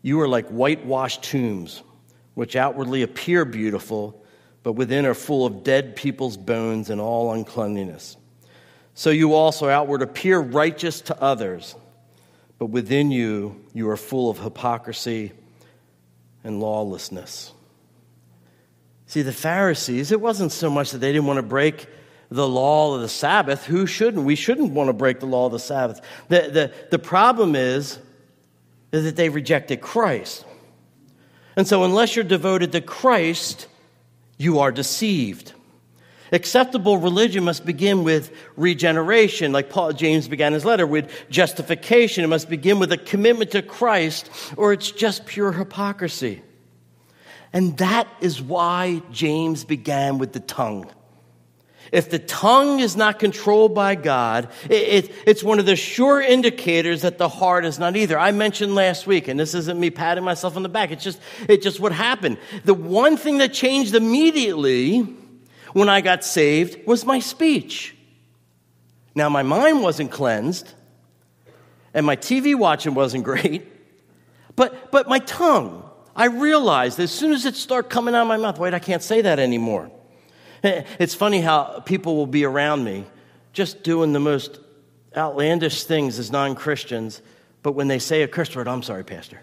You 0.00 0.18
are 0.22 0.28
like 0.28 0.48
whitewashed 0.48 1.24
tombs, 1.24 1.82
which 2.32 2.56
outwardly 2.56 3.02
appear 3.02 3.44
beautiful, 3.44 4.24
but 4.62 4.72
within 4.72 5.04
are 5.04 5.12
full 5.12 5.44
of 5.44 5.64
dead 5.64 5.96
people's 5.96 6.38
bones 6.38 6.88
and 6.88 6.98
all 6.98 7.34
uncleanliness. 7.34 8.16
So 8.94 9.10
you 9.10 9.34
also 9.34 9.68
outward 9.68 10.00
appear 10.00 10.40
righteous 10.40 11.02
to 11.02 11.22
others, 11.22 11.74
but 12.58 12.66
within 12.66 13.10
you, 13.10 13.64
you 13.72 13.88
are 13.88 13.96
full 13.96 14.30
of 14.30 14.40
hypocrisy 14.40 15.32
and 16.42 16.60
lawlessness. 16.60 17.52
See, 19.06 19.22
the 19.22 19.32
Pharisees, 19.32 20.12
it 20.12 20.20
wasn't 20.20 20.52
so 20.52 20.68
much 20.68 20.90
that 20.90 20.98
they 20.98 21.12
didn't 21.12 21.26
want 21.26 21.38
to 21.38 21.42
break 21.42 21.86
the 22.30 22.48
law 22.48 22.94
of 22.94 23.00
the 23.00 23.08
Sabbath. 23.08 23.64
Who 23.64 23.86
shouldn't? 23.86 24.24
We 24.24 24.34
shouldn't 24.34 24.72
want 24.72 24.88
to 24.88 24.92
break 24.92 25.20
the 25.20 25.26
law 25.26 25.46
of 25.46 25.52
the 25.52 25.58
Sabbath. 25.58 26.00
The, 26.28 26.40
the, 26.40 26.72
the 26.90 26.98
problem 26.98 27.56
is, 27.56 27.98
is 28.92 29.04
that 29.04 29.16
they 29.16 29.28
rejected 29.28 29.80
Christ. 29.80 30.44
And 31.56 31.66
so, 31.66 31.84
unless 31.84 32.16
you're 32.16 32.24
devoted 32.24 32.72
to 32.72 32.80
Christ, 32.80 33.66
you 34.36 34.60
are 34.60 34.70
deceived. 34.70 35.52
Acceptable 36.32 36.98
religion 36.98 37.44
must 37.44 37.64
begin 37.64 38.04
with 38.04 38.30
regeneration, 38.56 39.52
like 39.52 39.70
Paul 39.70 39.92
James 39.92 40.28
began 40.28 40.52
his 40.52 40.64
letter 40.64 40.86
with 40.86 41.10
justification. 41.30 42.24
It 42.24 42.28
must 42.28 42.48
begin 42.48 42.78
with 42.78 42.92
a 42.92 42.98
commitment 42.98 43.52
to 43.52 43.62
Christ, 43.62 44.30
or 44.56 44.72
it's 44.72 44.90
just 44.90 45.26
pure 45.26 45.52
hypocrisy. 45.52 46.42
And 47.52 47.76
that 47.78 48.08
is 48.20 48.42
why 48.42 49.02
James 49.10 49.64
began 49.64 50.18
with 50.18 50.32
the 50.32 50.40
tongue. 50.40 50.90
If 51.90 52.10
the 52.10 52.18
tongue 52.18 52.80
is 52.80 52.96
not 52.96 53.18
controlled 53.18 53.74
by 53.74 53.94
God, 53.94 54.50
it, 54.68 55.06
it, 55.06 55.12
it's 55.26 55.42
one 55.42 55.58
of 55.58 55.64
the 55.64 55.76
sure 55.76 56.20
indicators 56.20 57.02
that 57.02 57.16
the 57.16 57.30
heart 57.30 57.64
is 57.64 57.78
not 57.78 57.96
either. 57.96 58.18
I 58.18 58.32
mentioned 58.32 58.74
last 58.74 59.06
week, 59.06 59.28
and 59.28 59.40
this 59.40 59.54
isn't 59.54 59.80
me 59.80 59.88
patting 59.90 60.24
myself 60.24 60.56
on 60.56 60.62
the 60.62 60.68
back, 60.68 60.90
it's 60.90 61.02
just, 61.02 61.18
it's 61.48 61.64
just 61.64 61.80
what 61.80 61.92
happened. 61.92 62.36
The 62.64 62.74
one 62.74 63.16
thing 63.16 63.38
that 63.38 63.54
changed 63.54 63.94
immediately 63.94 65.16
when 65.72 65.88
I 65.88 66.00
got 66.00 66.24
saved 66.24 66.86
was 66.86 67.04
my 67.04 67.18
speech. 67.18 67.96
Now, 69.14 69.28
my 69.28 69.42
mind 69.42 69.82
wasn't 69.82 70.10
cleansed, 70.10 70.72
and 71.92 72.06
my 72.06 72.16
TV 72.16 72.54
watching 72.54 72.94
wasn't 72.94 73.24
great, 73.32 73.66
but, 74.56 74.90
but 74.90 75.08
my 75.08 75.18
tongue, 75.20 75.88
I 76.14 76.26
realized 76.26 76.98
as 76.98 77.10
soon 77.10 77.32
as 77.32 77.46
it 77.46 77.54
started 77.54 77.88
coming 77.88 78.14
out 78.14 78.22
of 78.22 78.28
my 78.28 78.36
mouth, 78.36 78.58
wait, 78.58 78.74
I 78.74 78.78
can't 78.78 79.02
say 79.02 79.22
that 79.22 79.38
anymore. 79.38 79.90
It's 80.64 81.14
funny 81.14 81.40
how 81.40 81.80
people 81.80 82.16
will 82.16 82.26
be 82.26 82.44
around 82.44 82.82
me 82.82 83.06
just 83.52 83.84
doing 83.84 84.12
the 84.12 84.18
most 84.18 84.58
outlandish 85.16 85.84
things 85.84 86.18
as 86.18 86.32
non 86.32 86.56
Christians, 86.56 87.22
but 87.62 87.72
when 87.72 87.86
they 87.86 88.00
say 88.00 88.22
a 88.22 88.28
curse 88.28 88.54
word, 88.56 88.66
I'm 88.66 88.82
sorry, 88.82 89.04
Pastor. 89.04 89.40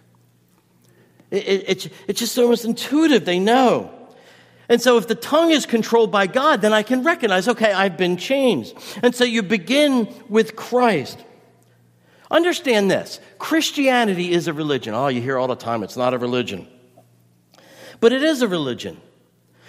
It, 1.31 1.47
it, 1.47 1.63
it's, 1.67 1.89
it's 2.07 2.19
just 2.19 2.37
almost 2.37 2.65
intuitive, 2.65 3.23
they 3.23 3.39
know. 3.39 3.94
And 4.67 4.81
so, 4.81 4.97
if 4.97 5.07
the 5.07 5.15
tongue 5.15 5.51
is 5.51 5.65
controlled 5.65 6.11
by 6.11 6.27
God, 6.27 6.61
then 6.61 6.73
I 6.73 6.83
can 6.83 7.03
recognize, 7.03 7.47
okay, 7.47 7.71
I've 7.71 7.97
been 7.97 8.17
changed. 8.17 8.75
And 9.03 9.13
so, 9.13 9.23
you 9.23 9.43
begin 9.43 10.07
with 10.27 10.55
Christ. 10.55 11.23
Understand 12.31 12.89
this 12.89 13.19
Christianity 13.37 14.31
is 14.31 14.47
a 14.47 14.53
religion. 14.53 14.93
Oh, 14.93 15.07
you 15.07 15.21
hear 15.21 15.37
all 15.37 15.47
the 15.47 15.55
time, 15.55 15.83
it's 15.83 15.97
not 15.97 16.13
a 16.13 16.17
religion. 16.17 16.67
But 17.99 18.11
it 18.11 18.23
is 18.23 18.41
a 18.41 18.47
religion. 18.47 18.99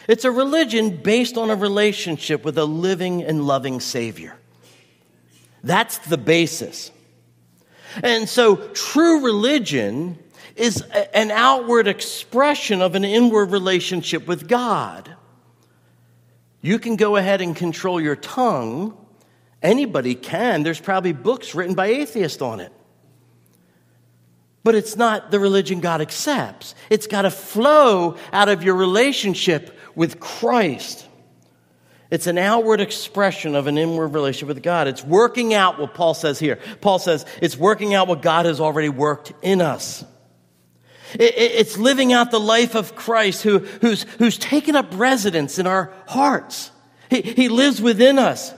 It's 0.09 0.24
a 0.24 0.30
religion 0.30 0.96
based 1.02 1.37
on 1.37 1.50
a 1.50 1.56
relationship 1.56 2.44
with 2.44 2.56
a 2.59 2.64
living 2.64 3.22
and 3.22 3.46
loving 3.46 3.80
Savior. 3.80 4.37
That's 5.64 5.98
the 5.98 6.18
basis. 6.18 6.92
And 8.02 8.29
so, 8.29 8.56
true 8.56 9.25
religion 9.25 10.18
is 10.57 10.83
an 11.15 11.31
outward 11.31 11.87
expression 11.87 12.81
of 12.83 12.94
an 12.94 13.04
inward 13.04 13.52
relationship 13.52 14.27
with 14.27 14.48
God. 14.48 15.15
You 16.61 16.79
can 16.79 16.96
go 16.96 17.17
ahead 17.17 17.40
and 17.40 17.54
control 17.54 18.00
your 18.00 18.17
tongue. 18.17 18.96
Anybody 19.63 20.15
can. 20.15 20.63
There's 20.63 20.81
probably 20.81 21.13
books 21.13 21.54
written 21.54 21.75
by 21.75 21.88
atheists 21.88 22.42
on 22.42 22.61
it. 22.61 22.73
But 24.65 24.75
it's 24.75 24.96
not 24.96 25.31
the 25.31 25.38
religion 25.38 25.81
God 25.81 26.00
accepts. 26.00 26.75
It's 26.90 27.07
got 27.07 27.23
to 27.23 27.31
flow 27.31 28.17
out 28.33 28.48
of 28.48 28.65
your 28.65 28.75
relationship 28.75 29.79
with 29.94 30.19
Christ. 30.19 31.07
It's 32.11 32.27
an 32.27 32.38
outward 32.38 32.81
expression 32.81 33.54
of 33.54 33.67
an 33.67 33.79
inward 33.79 34.09
relationship 34.09 34.48
with 34.48 34.63
God. 34.63 34.88
It's 34.88 35.04
working 35.04 35.54
out 35.54 35.79
what 35.79 35.94
Paul 35.94 36.15
says 36.15 36.38
here. 36.38 36.59
Paul 36.81 36.98
says 36.98 37.27
it's 37.42 37.57
working 37.57 37.94
out 37.94 38.09
what 38.09 38.23
God 38.23 38.46
has 38.46 38.61
already 38.61 38.88
worked 38.88 39.33
in 39.42 39.61
us. 39.61 40.04
It's 41.15 41.79
living 41.79 42.13
out 42.13 42.31
the 42.31 42.40
life 42.40 42.75
of 42.75 42.94
Christ 42.94 43.42
who, 43.42 43.59
who's, 43.59 44.04
who's 44.19 44.38
taken 44.38 44.77
up 44.77 44.87
residence 44.92 45.59
in 45.59 45.67
our 45.67 45.92
hearts. 46.07 46.71
He, 47.11 47.23
he 47.23 47.48
lives 47.48 47.81
within 47.81 48.19
us. 48.19 48.52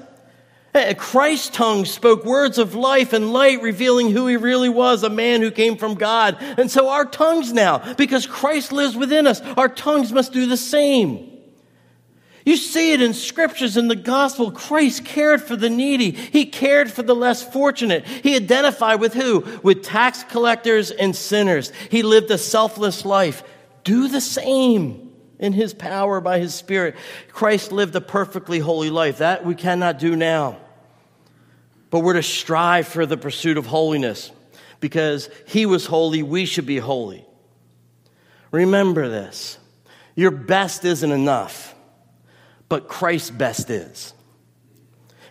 Christ's 0.97 1.51
tongue 1.51 1.85
spoke 1.85 2.25
words 2.25 2.59
of 2.59 2.75
life 2.75 3.13
and 3.13 3.33
light, 3.33 3.63
revealing 3.63 4.11
who 4.11 4.27
he 4.27 4.37
really 4.37 4.69
was, 4.69 5.03
a 5.03 5.11
man 5.11 5.41
who 5.41 5.51
came 5.51 5.77
from 5.77 5.95
God. 5.95 6.37
And 6.41 6.71
so 6.71 6.89
our 6.89 7.05
tongues 7.05 7.53
now, 7.53 7.95
because 7.95 8.27
Christ 8.27 8.71
lives 8.71 8.97
within 8.97 9.27
us, 9.27 9.41
our 9.41 9.69
tongues 9.69 10.13
must 10.13 10.33
do 10.33 10.47
the 10.47 10.57
same. 10.57 11.38
You 12.45 12.57
see 12.57 12.93
it 12.93 13.03
in 13.03 13.15
scriptures 13.15 13.77
in 13.77 13.89
the 13.89 13.97
gospel. 13.97 14.51
Christ 14.51 15.05
cared 15.05 15.43
for 15.43 15.57
the 15.57 15.69
needy. 15.69 16.13
He 16.13 16.47
cared 16.47 16.91
for 16.91 17.03
the 17.03 17.15
less 17.15 17.43
fortunate. 17.43 18.07
He 18.07 18.37
identified 18.37 19.01
with 19.01 19.15
who? 19.15 19.41
With 19.63 19.83
tax 19.83 20.25
collectors 20.25 20.91
and 20.91 21.15
sinners. 21.15 21.73
He 21.91 22.03
lived 22.03 22.31
a 22.31 22.39
selfless 22.39 23.05
life. 23.05 23.43
Do 23.85 24.09
the 24.09 24.21
same 24.21 25.13
in 25.39 25.53
his 25.53 25.75
power 25.75 26.21
by 26.21 26.39
his 26.39 26.55
spirit. 26.55 26.97
Christ 27.33 27.71
lived 27.73 27.95
a 27.97 28.01
perfectly 28.01 28.59
holy 28.59 28.91
life. 28.91 29.19
That 29.19 29.45
we 29.45 29.55
cannot 29.55 29.99
do 29.99 30.17
now. 30.17 30.59
But 31.91 32.01
we're 32.01 32.15
to 32.15 32.23
strive 32.23 32.89
for 32.89 33.07
the 33.07 33.17
pursuit 33.17 33.57
of 33.57 33.67
holiness 33.67 34.31
because 34.81 35.29
he 35.47 35.67
was 35.67 35.87
holy, 35.87 36.23
we 36.23 36.45
should 36.45 36.67
be 36.67 36.79
holy. 36.79 37.27
Remember 38.51 39.09
this. 39.09 39.59
Your 40.15 40.31
best 40.31 40.85
isn't 40.85 41.11
enough 41.11 41.75
but 42.69 42.89
Christ's 42.89 43.31
best 43.31 43.71
is. 43.71 44.13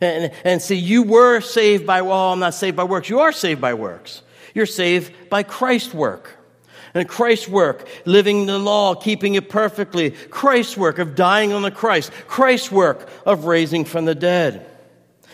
And, 0.01 0.31
and 0.43 0.61
see, 0.61 0.75
you 0.75 1.03
were 1.03 1.41
saved 1.41 1.85
by, 1.85 2.01
well, 2.01 2.33
I'm 2.33 2.39
not 2.39 2.53
saved 2.53 2.77
by 2.77 2.83
works. 2.83 3.09
You 3.09 3.19
are 3.21 3.31
saved 3.31 3.61
by 3.61 3.73
works. 3.73 4.21
You're 4.53 4.65
saved 4.65 5.29
by 5.29 5.43
Christ's 5.43 5.93
work. 5.93 6.35
And 6.93 7.07
Christ's 7.07 7.47
work, 7.47 7.87
living 8.05 8.45
the 8.45 8.57
law, 8.57 8.95
keeping 8.95 9.35
it 9.35 9.49
perfectly. 9.49 10.11
Christ's 10.11 10.77
work 10.77 10.99
of 10.99 11.15
dying 11.15 11.53
on 11.53 11.61
the 11.61 11.71
Christ. 11.71 12.11
Christ's 12.27 12.71
work 12.71 13.09
of 13.25 13.45
raising 13.45 13.85
from 13.85 14.05
the 14.05 14.15
dead. 14.15 14.65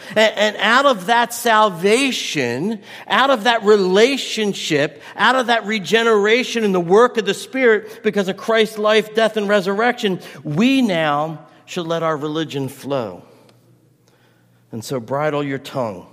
And, 0.10 0.36
and 0.36 0.58
out 0.58 0.86
of 0.86 1.06
that 1.06 1.34
salvation, 1.34 2.82
out 3.08 3.30
of 3.30 3.46
that 3.46 3.64
relationship, 3.64 5.02
out 5.16 5.36
of 5.36 5.48
that 5.48 5.66
regeneration 5.66 6.66
and 6.66 6.76
the 6.76 6.82
work 6.82 7.18
of 7.18 7.26
the 7.26 7.34
Spirit, 7.34 8.02
because 8.04 8.28
of 8.28 8.36
Christ's 8.36 8.78
life, 8.78 9.16
death, 9.16 9.38
and 9.38 9.48
resurrection, 9.48 10.20
we 10.44 10.82
now 10.82 11.48
should 11.74 11.88
let 11.88 12.04
our 12.04 12.16
religion 12.16 12.70
flow. 12.70 13.24
And 14.72 14.86
so 14.86 15.00
bridle 15.00 15.44
your 15.44 15.58
tongue, 15.58 16.08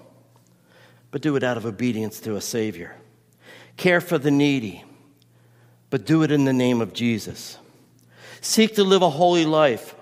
but 1.11 1.21
do 1.21 1.37
it 1.37 1.43
out 1.43 1.59
of 1.59 1.67
obedience 1.67 2.21
to 2.21 2.37
a 2.37 2.41
Savior. 2.41 2.97
Care 3.77 4.01
for 4.01 4.17
the 4.17 4.31
needy, 4.31 4.85
but 5.91 6.07
do 6.07 6.23
it 6.23 6.31
in 6.31 6.47
the 6.47 6.53
name 6.55 6.81
of 6.81 6.95
Jesus. 6.95 7.59
Seek 8.41 8.77
to 8.77 8.85
live 8.85 9.03
a 9.03 9.11
holy 9.11 9.45
life, 9.45 9.95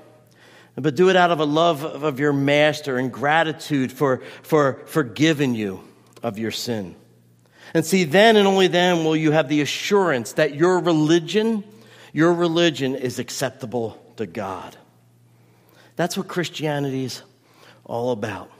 but 0.77 0.95
do 0.95 1.11
it 1.11 1.17
out 1.17 1.33
of 1.33 1.41
a 1.41 1.45
love 1.45 1.85
of 1.85 2.21
your 2.21 2.33
master 2.33 2.97
and 2.97 3.13
gratitude 3.13 3.91
for, 3.91 4.23
for 4.43 4.81
forgiving 4.87 5.57
you 5.57 5.83
of 6.23 6.39
your 6.39 6.53
sin. 6.53 6.95
And 7.75 7.85
see, 7.85 8.05
then 8.05 8.37
and 8.37 8.47
only 8.47 8.69
then 8.69 9.05
will 9.05 9.17
you 9.17 9.33
have 9.33 9.49
the 9.49 9.61
assurance 9.61 10.35
that 10.35 10.55
your 10.55 10.79
religion, 10.79 11.65
your 12.13 12.33
religion 12.33 12.95
is 12.95 13.19
acceptable 13.19 14.01
to 14.17 14.27
God. 14.27 14.77
That's 15.99 16.17
what 16.17 16.29
Christianity 16.29 17.03
is 17.03 17.23
all 17.85 18.13
about 18.13 18.53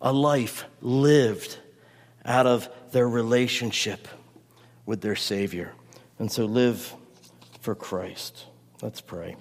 a 0.00 0.12
life 0.12 0.64
lived 0.80 1.58
out 2.24 2.46
of 2.46 2.68
their 2.92 3.08
relationship 3.08 4.06
with 4.86 5.00
their 5.00 5.16
Savior. 5.16 5.72
And 6.20 6.30
so 6.30 6.44
live 6.44 6.94
for 7.62 7.74
Christ. 7.74 8.44
Let's 8.80 9.00
pray. 9.00 9.34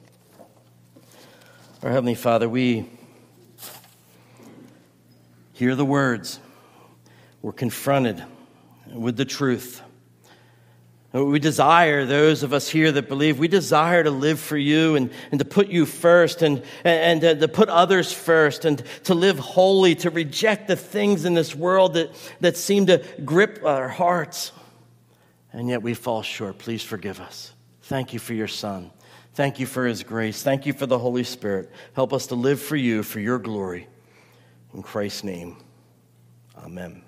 Our 1.84 1.92
Heavenly 1.92 2.16
Father, 2.16 2.50
we 2.50 2.90
hear 5.54 5.76
the 5.76 5.86
words, 5.86 6.40
we're 7.44 7.52
confronted 7.52 8.24
with 8.92 9.16
the 9.16 9.26
truth. 9.26 9.84
We 11.24 11.40
desire, 11.40 12.06
those 12.06 12.44
of 12.44 12.54
us 12.54 12.68
here 12.68 12.92
that 12.92 13.08
believe, 13.08 13.40
we 13.40 13.48
desire 13.48 14.04
to 14.04 14.12
live 14.12 14.40
for 14.40 14.58
you 14.58 14.96
and, 14.96 15.10
and 15.32 15.40
to 15.40 15.46
put 15.46 15.68
you 15.68 15.86
first 15.86 16.42
and, 16.42 16.62
and, 16.84 17.24
and 17.24 17.38
uh, 17.38 17.40
to 17.40 17.48
put 17.48 17.70
others 17.70 18.12
first 18.12 18.66
and 18.66 18.84
to 19.06 19.14
live 19.14 19.40
holy, 19.40 19.96
to 19.96 20.10
reject 20.10 20.68
the 20.68 20.76
things 20.76 21.24
in 21.24 21.34
this 21.34 21.56
world 21.56 21.94
that, 21.94 22.10
that 22.42 22.58
seem 22.58 22.88
to 22.88 23.04
grip 23.24 23.64
our 23.64 23.88
hearts. 23.88 24.52
And 25.54 25.70
yet 25.70 25.82
we 25.82 25.94
fall 25.94 26.22
short. 26.24 26.58
Please 26.58 26.84
forgive 26.84 27.22
us. 27.22 27.54
Thank 27.84 28.12
you 28.12 28.20
for 28.20 28.34
your 28.34 28.50
Son. 28.50 28.92
Thank 29.34 29.60
you 29.60 29.66
for 29.66 29.86
his 29.86 30.04
grace. 30.04 30.44
Thank 30.44 30.66
you 30.66 30.74
for 30.74 30.88
the 30.88 31.00
Holy 31.00 31.24
Spirit. 31.24 31.72
Help 31.94 32.12
us 32.12 32.28
to 32.28 32.36
live 32.36 32.62
for 32.62 32.76
you, 32.76 33.04
for 33.04 33.20
your 33.20 33.40
glory. 33.40 33.88
In 34.74 34.84
Christ's 34.84 35.24
name, 35.24 35.58
amen. 36.58 37.07